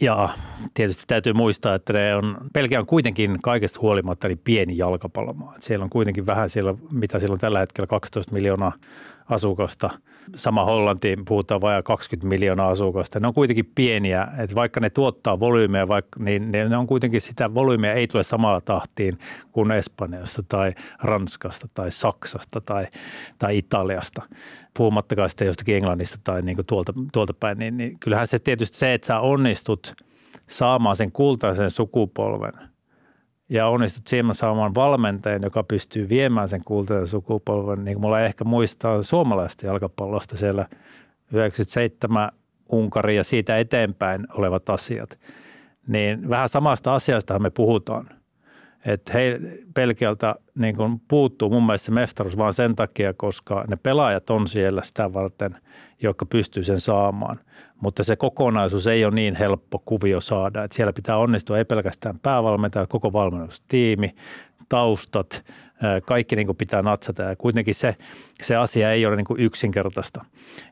Ja 0.00 0.28
tietysti 0.74 1.04
täytyy 1.06 1.32
muistaa, 1.32 1.74
että 1.74 1.92
ne 1.92 2.14
on, 2.14 2.36
Belgia 2.54 2.80
on 2.80 2.86
kuitenkin 2.86 3.38
kaikesta 3.42 3.80
huolimatta 3.80 4.28
niin 4.28 4.40
pieni 4.44 4.76
jalkapallomaa. 4.76 5.54
Siellä 5.60 5.84
on 5.84 5.90
kuitenkin 5.90 6.26
vähän 6.26 6.50
siellä, 6.50 6.74
mitä 6.92 7.18
siellä 7.18 7.32
on 7.32 7.38
tällä 7.38 7.60
hetkellä 7.60 7.86
12 7.86 8.32
miljoonaa 8.32 8.72
asukasta. 9.28 9.90
Sama 10.36 10.64
Hollantiin 10.64 11.24
puhutaan 11.24 11.60
vajaa 11.60 11.82
20 11.82 12.28
miljoonaa 12.28 12.70
asukasta. 12.70 13.20
Ne 13.20 13.26
on 13.26 13.34
kuitenkin 13.34 13.70
pieniä, 13.74 14.28
että 14.38 14.54
vaikka 14.54 14.80
ne 14.80 14.90
tuottaa 14.90 15.40
volyymeja, 15.40 15.88
vaikka, 15.88 16.20
niin 16.22 16.52
ne 16.52 16.76
on 16.76 16.86
kuitenkin 16.86 17.20
sitä 17.20 17.54
volyymeja 17.54 17.94
ei 17.94 18.06
tule 18.06 18.22
samalla 18.22 18.60
tahtiin 18.60 19.18
kuin 19.52 19.70
Espanjasta 19.70 20.42
tai 20.48 20.74
Ranskasta 21.02 21.68
tai 21.74 21.92
Saksasta 21.92 22.60
tai, 22.60 22.86
tai 23.38 23.58
Italiasta. 23.58 24.22
Puhumattakaan 24.76 25.28
sitten 25.28 25.46
jostakin 25.46 25.76
Englannista 25.76 26.18
tai 26.24 26.42
niin 26.42 26.56
tuolta, 26.66 26.92
tuolta 27.12 27.34
päin, 27.34 27.58
niin, 27.58 27.76
niin 27.76 27.98
kyllähän 28.00 28.26
se 28.26 28.38
tietysti 28.38 28.78
se, 28.78 28.94
että 28.94 29.06
sä 29.06 29.20
onnistut 29.20 29.94
saamaan 30.48 30.96
sen 30.96 31.12
kultaisen 31.12 31.70
sukupolven– 31.70 32.52
ja 33.50 33.68
onnistut 33.68 34.06
siihen 34.06 34.34
saamaan 34.34 34.74
valmentajan, 34.74 35.42
joka 35.42 35.64
pystyy 35.64 36.08
viemään 36.08 36.48
sen 36.48 36.64
kultaisen 36.64 37.06
sukupolven, 37.06 37.84
niin 37.84 37.94
kuin 37.94 38.02
mulla 38.02 38.20
ehkä 38.20 38.44
muistaa 38.44 39.02
suomalaista 39.02 39.66
jalkapallosta 39.66 40.36
siellä 40.36 40.66
97 41.32 42.30
Unkari 42.72 43.16
ja 43.16 43.24
siitä 43.24 43.58
eteenpäin 43.58 44.26
olevat 44.34 44.70
asiat. 44.70 45.18
Niin 45.86 46.28
vähän 46.28 46.48
samasta 46.48 46.94
asiasta 46.94 47.38
me 47.38 47.50
puhutaan– 47.50 48.10
että 48.84 49.12
he 49.12 49.40
Belgialta 49.74 50.36
niin 50.54 50.76
kuin 50.76 51.00
puuttuu 51.08 51.50
mun 51.50 51.66
mielestä 51.66 51.86
se 51.86 51.92
mestaruus 51.92 52.36
vaan 52.36 52.52
sen 52.52 52.76
takia, 52.76 53.14
koska 53.14 53.64
ne 53.68 53.76
pelaajat 53.76 54.30
on 54.30 54.48
siellä 54.48 54.82
sitä 54.82 55.12
varten, 55.12 55.56
jotka 56.02 56.26
pystyy 56.26 56.64
sen 56.64 56.80
saamaan. 56.80 57.40
Mutta 57.80 58.04
se 58.04 58.16
kokonaisuus 58.16 58.86
ei 58.86 59.04
ole 59.04 59.14
niin 59.14 59.34
helppo 59.34 59.82
kuvio 59.84 60.20
saada. 60.20 60.64
Että 60.64 60.76
siellä 60.76 60.92
pitää 60.92 61.16
onnistua 61.16 61.58
ei 61.58 61.64
pelkästään 61.64 62.18
päävalmentaja, 62.22 62.86
koko 62.86 63.12
valmennustiimi, 63.12 64.14
taustat, 64.68 65.44
kaikki 66.06 66.36
niin 66.36 66.56
pitää 66.56 66.82
natsata 66.82 67.22
ja 67.22 67.36
kuitenkin 67.36 67.74
se, 67.74 67.96
se 68.42 68.56
asia 68.56 68.92
ei 68.92 69.06
ole 69.06 69.16
niin 69.16 69.26
yksinkertaista. 69.38 70.24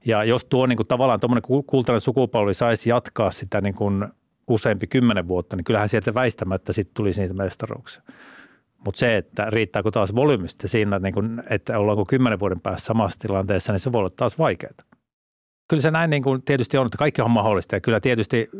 Ja 0.05 0.25
jos 0.25 0.44
tuo 0.44 0.66
niin 0.66 0.77
kuin 0.77 0.87
tavallaan 0.87 1.21
tuommoinen 1.21 1.64
kultainen 1.66 2.01
sukupolvi 2.01 2.55
saisi 2.55 2.90
jatkaa 2.90 3.31
sitä 3.31 3.61
niin 3.61 3.75
kuin 3.75 4.09
useampi 4.48 4.87
kymmenen 4.87 5.28
vuotta, 5.28 5.56
niin 5.56 5.64
kyllähän 5.64 5.88
sieltä 5.88 6.14
väistämättä 6.14 6.72
sitten 6.72 6.94
tulisi 6.94 7.20
niitä 7.20 7.34
mestaruuksia. 7.34 8.02
Mutta 8.84 8.98
se, 8.98 9.16
että 9.16 9.50
riittääkö 9.50 9.90
taas 9.90 10.14
volyymista 10.14 10.68
siinä, 10.68 10.98
niin 10.98 11.14
kun, 11.14 11.42
että 11.50 11.78
ollaanko 11.78 12.04
kymmenen 12.04 12.40
vuoden 12.40 12.61
päässä 12.61 12.87
samassa 12.87 13.20
tilanteessa, 13.20 13.72
niin 13.72 13.80
se 13.80 13.92
voi 13.92 13.98
olla 13.98 14.11
taas 14.11 14.38
vaikeaa. 14.38 14.72
Kyllä 15.68 15.80
se 15.80 15.90
näin 15.90 16.11
niin 16.11 16.22
kuin 16.22 16.42
tietysti 16.42 16.78
on, 16.78 16.87
että 16.87 16.98
kaikki 16.98 17.22
on 17.22 17.30
mahdollista 17.30 17.76
ja 17.76 17.80
kyllä 17.80 18.00
tietysti 18.00 18.50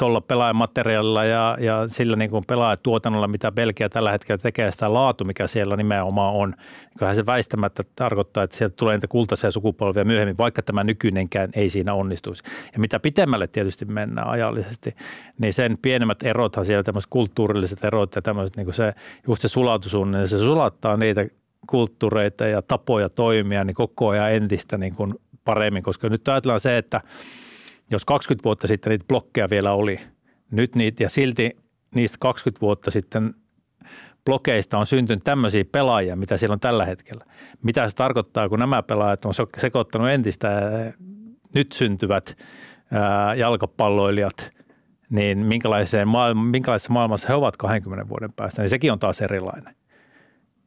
tuolla 0.00 0.20
pelaajamateriaalilla 0.20 1.24
ja, 1.24 1.56
ja 1.60 1.88
sillä 1.88 2.16
niin 2.16 2.30
kuin 2.30 2.44
pelaajatuotannolla, 2.46 3.28
mitä 3.28 3.52
Belgia 3.52 3.88
tällä 3.88 4.10
hetkellä 4.10 4.38
tekee, 4.38 4.72
sitä 4.72 4.94
laatu, 4.94 5.24
mikä 5.24 5.46
siellä 5.46 5.76
nimenomaan 5.76 6.34
on. 6.34 6.54
Kyllähän 6.98 7.16
se 7.16 7.26
väistämättä 7.26 7.82
tarkoittaa, 7.96 8.42
että 8.44 8.56
sieltä 8.56 8.76
tulee 8.76 8.96
niitä 8.96 9.08
kultaisia 9.08 9.50
sukupolvia 9.50 10.04
myöhemmin, 10.04 10.38
vaikka 10.38 10.62
tämä 10.62 10.84
nykyinenkään 10.84 11.50
ei 11.54 11.68
siinä 11.68 11.94
onnistuisi. 11.94 12.42
Ja 12.72 12.78
mitä 12.78 13.00
pitemmälle 13.00 13.46
tietysti 13.46 13.84
mennään 13.84 14.28
ajallisesti, 14.28 14.94
niin 15.38 15.52
sen 15.52 15.78
pienemmät 15.82 16.22
erothan 16.22 16.66
siellä, 16.66 16.82
tämmöiset 16.82 17.10
kulttuurilliset 17.10 17.84
erot 17.84 18.14
ja 18.14 18.22
tämmöiset, 18.22 18.56
niin 18.56 18.66
kuin 18.66 18.74
se, 18.74 18.94
just 19.26 19.42
se 19.42 19.48
sulatusuunne, 19.48 20.26
se 20.26 20.38
sulattaa 20.38 20.96
niitä 20.96 21.26
kulttuureita 21.66 22.46
ja 22.46 22.62
tapoja 22.62 23.08
toimia 23.08 23.64
niin 23.64 23.74
koko 23.74 24.08
ajan 24.08 24.32
entistä 24.32 24.78
niin 24.78 24.94
kuin 24.94 25.14
paremmin, 25.44 25.82
koska 25.82 26.08
nyt 26.08 26.28
ajatellaan 26.28 26.60
se, 26.60 26.78
että– 26.78 27.00
jos 27.90 28.04
20 28.04 28.44
vuotta 28.44 28.66
sitten 28.66 28.90
niitä 28.90 29.04
blokkeja 29.08 29.50
vielä 29.50 29.72
oli, 29.72 30.00
nyt 30.50 30.74
niitä, 30.74 31.02
ja 31.02 31.08
silti 31.08 31.56
niistä 31.94 32.18
20 32.20 32.60
vuotta 32.60 32.90
sitten 32.90 33.34
blokeista 34.24 34.78
on 34.78 34.86
syntynyt 34.86 35.24
tämmöisiä 35.24 35.64
pelaajia, 35.64 36.16
mitä 36.16 36.36
siellä 36.36 36.52
on 36.52 36.60
tällä 36.60 36.84
hetkellä. 36.84 37.24
Mitä 37.62 37.88
se 37.88 37.96
tarkoittaa, 37.96 38.48
kun 38.48 38.58
nämä 38.58 38.82
pelaajat 38.82 39.24
on 39.24 39.32
sekoittanut 39.56 40.08
entistä 40.08 40.60
nyt 41.54 41.72
syntyvät 41.72 42.36
jalkapalloilijat, 43.36 44.52
niin 45.10 45.46
maailma, 46.04 46.44
minkälaisessa 46.44 46.92
maailmassa 46.92 47.28
he 47.28 47.34
ovat 47.34 47.56
20 47.56 48.08
vuoden 48.08 48.32
päästä, 48.32 48.62
niin 48.62 48.70
sekin 48.70 48.92
on 48.92 48.98
taas 48.98 49.20
erilainen. 49.20 49.74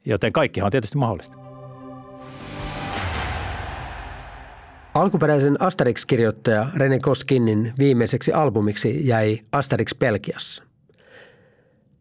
Joten 0.06 0.34
kaikkihan 0.34 0.68
on 0.68 0.72
tietysti 0.72 0.98
mahdollista. 0.98 1.53
Alkuperäisen 4.94 5.62
Asterix-kirjoittaja 5.62 6.68
René 6.76 7.00
Koskinin 7.02 7.74
viimeiseksi 7.78 8.34
albumiksi 8.34 9.08
jäi 9.08 9.40
Asterix 9.52 9.96
Belgiassa. 10.00 10.64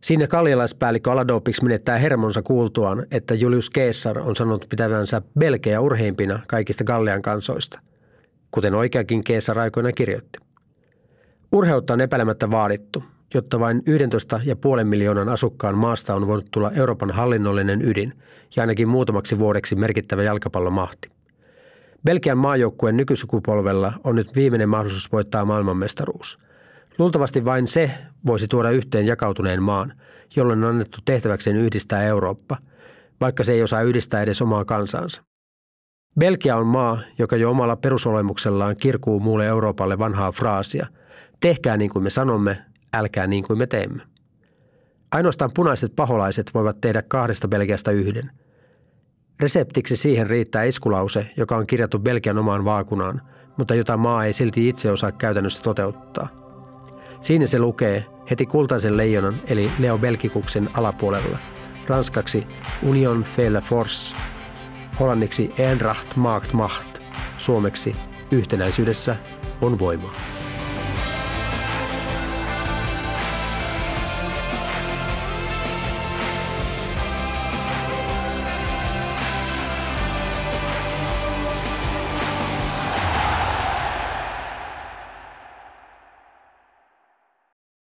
Siinä 0.05 0.27
kaljalaispäällikkö 0.27 1.13
Aladopix 1.13 1.63
menettää 1.63 1.99
hermonsa 1.99 2.43
kuultuaan, 2.43 3.07
että 3.11 3.35
Julius 3.35 3.71
Caesar 3.71 4.19
on 4.19 4.37
sanonut 4.37 4.67
pitävänsä 4.69 5.23
Belgeä 5.39 5.81
urheimpina 5.81 6.41
kaikista 6.47 6.85
Gallian 6.85 7.23
kansoista, 7.23 7.81
kuten 8.51 8.75
oikeakin 8.75 9.25
Caesar 9.25 9.59
aikoina 9.59 9.93
kirjoitti. 9.93 10.39
Urheutta 11.53 11.93
on 11.93 12.01
epäilemättä 12.01 12.51
vaadittu, 12.51 13.05
jotta 13.35 13.61
vain 13.61 13.83
11,5 14.79 14.85
miljoonan 14.85 15.29
asukkaan 15.29 15.79
maasta 15.79 16.15
on 16.15 16.27
voinut 16.27 16.51
tulla 16.51 16.71
Euroopan 16.71 17.11
hallinnollinen 17.11 17.83
ydin 17.83 18.13
ja 18.57 18.63
ainakin 18.63 18.89
muutamaksi 18.89 19.39
vuodeksi 19.39 19.77
merkittävä 19.77 20.23
jalkapallomahti. 20.23 21.22
Belgian 22.05 22.39
maajoukkueen 22.39 22.97
nykysukupolvella 22.97 23.93
on 24.05 24.17
nyt 24.17 24.35
viimeinen 24.35 24.69
mahdollisuus 24.69 25.13
voittaa 25.13 25.45
maailmanmestaruus. 25.45 26.39
Luultavasti 26.99 27.45
vain 27.45 27.67
se 27.67 27.91
voisi 28.27 28.49
tuoda 28.49 28.71
yhteen 28.71 29.07
jakautuneen 29.07 29.63
maan, 29.63 29.93
jolloin 30.37 30.65
on 30.65 30.71
annettu 30.71 30.99
tehtäväkseen 31.05 31.57
yhdistää 31.57 32.03
Eurooppa, 32.03 32.57
vaikka 33.21 33.45
se 33.45 33.53
ei 33.53 33.63
osaa 33.63 33.83
yhdistää 33.83 34.23
edes 34.23 34.43
omaa 34.43 34.65
kansansa. 34.65 35.23
Belgia 36.19 36.57
on 36.57 36.67
maa, 36.67 36.99
joka 37.19 37.37
jo 37.37 37.51
omalla 37.51 37.77
perusolemuksellaan 37.77 38.77
kirkuu 38.77 39.21
muulle 39.21 39.47
Euroopalle 39.47 39.99
vanhaa 39.99 40.33
fraasia. 40.33 40.87
Tehkää 41.41 41.77
niin 41.77 41.91
kuin 41.91 42.03
me 42.03 42.11
sanomme, 42.11 42.59
älkää 42.95 43.27
niin 43.27 43.45
kuin 43.45 43.59
me 43.59 43.67
teemme. 43.67 44.03
Ainoastaan 45.13 45.51
punaiset 45.55 45.93
paholaiset 45.97 46.51
voivat 46.55 46.81
tehdä 46.81 47.03
kahdesta 47.03 47.49
Belgiasta 47.49 47.91
yhden. 47.91 48.31
Reseptiksi 49.43 49.97
siihen 49.97 50.27
riittää 50.27 50.63
iskulause, 50.63 51.27
joka 51.37 51.57
on 51.57 51.67
kirjattu 51.67 51.99
Belgian 51.99 52.39
omaan 52.39 52.65
vaakunaan, 52.65 53.23
mutta 53.57 53.75
jota 53.75 53.97
maa 53.97 54.25
ei 54.25 54.33
silti 54.33 54.69
itse 54.69 54.91
osaa 54.91 55.13
käytännössä 55.13 55.63
toteuttaa. 55.63 56.29
Siinä 57.21 57.47
se 57.47 57.59
lukee 57.59 58.07
heti 58.31 58.47
kultaisen 58.47 58.97
leijonan 58.97 59.35
eli 59.47 59.71
Leo 59.79 59.99
Belgikuksen 59.99 60.71
alapuolella. 60.75 61.39
Ranskaksi 61.89 62.47
Union 62.83 63.25
fait 63.25 63.65
force, 63.65 64.17
hollanniksi 65.01 65.53
Eendracht 65.59 66.17
maakt 66.17 66.53
macht, 66.53 66.99
suomeksi 67.39 67.97
yhtenäisyydessä 68.31 69.17
on 69.61 69.79
voimaa. 69.79 70.42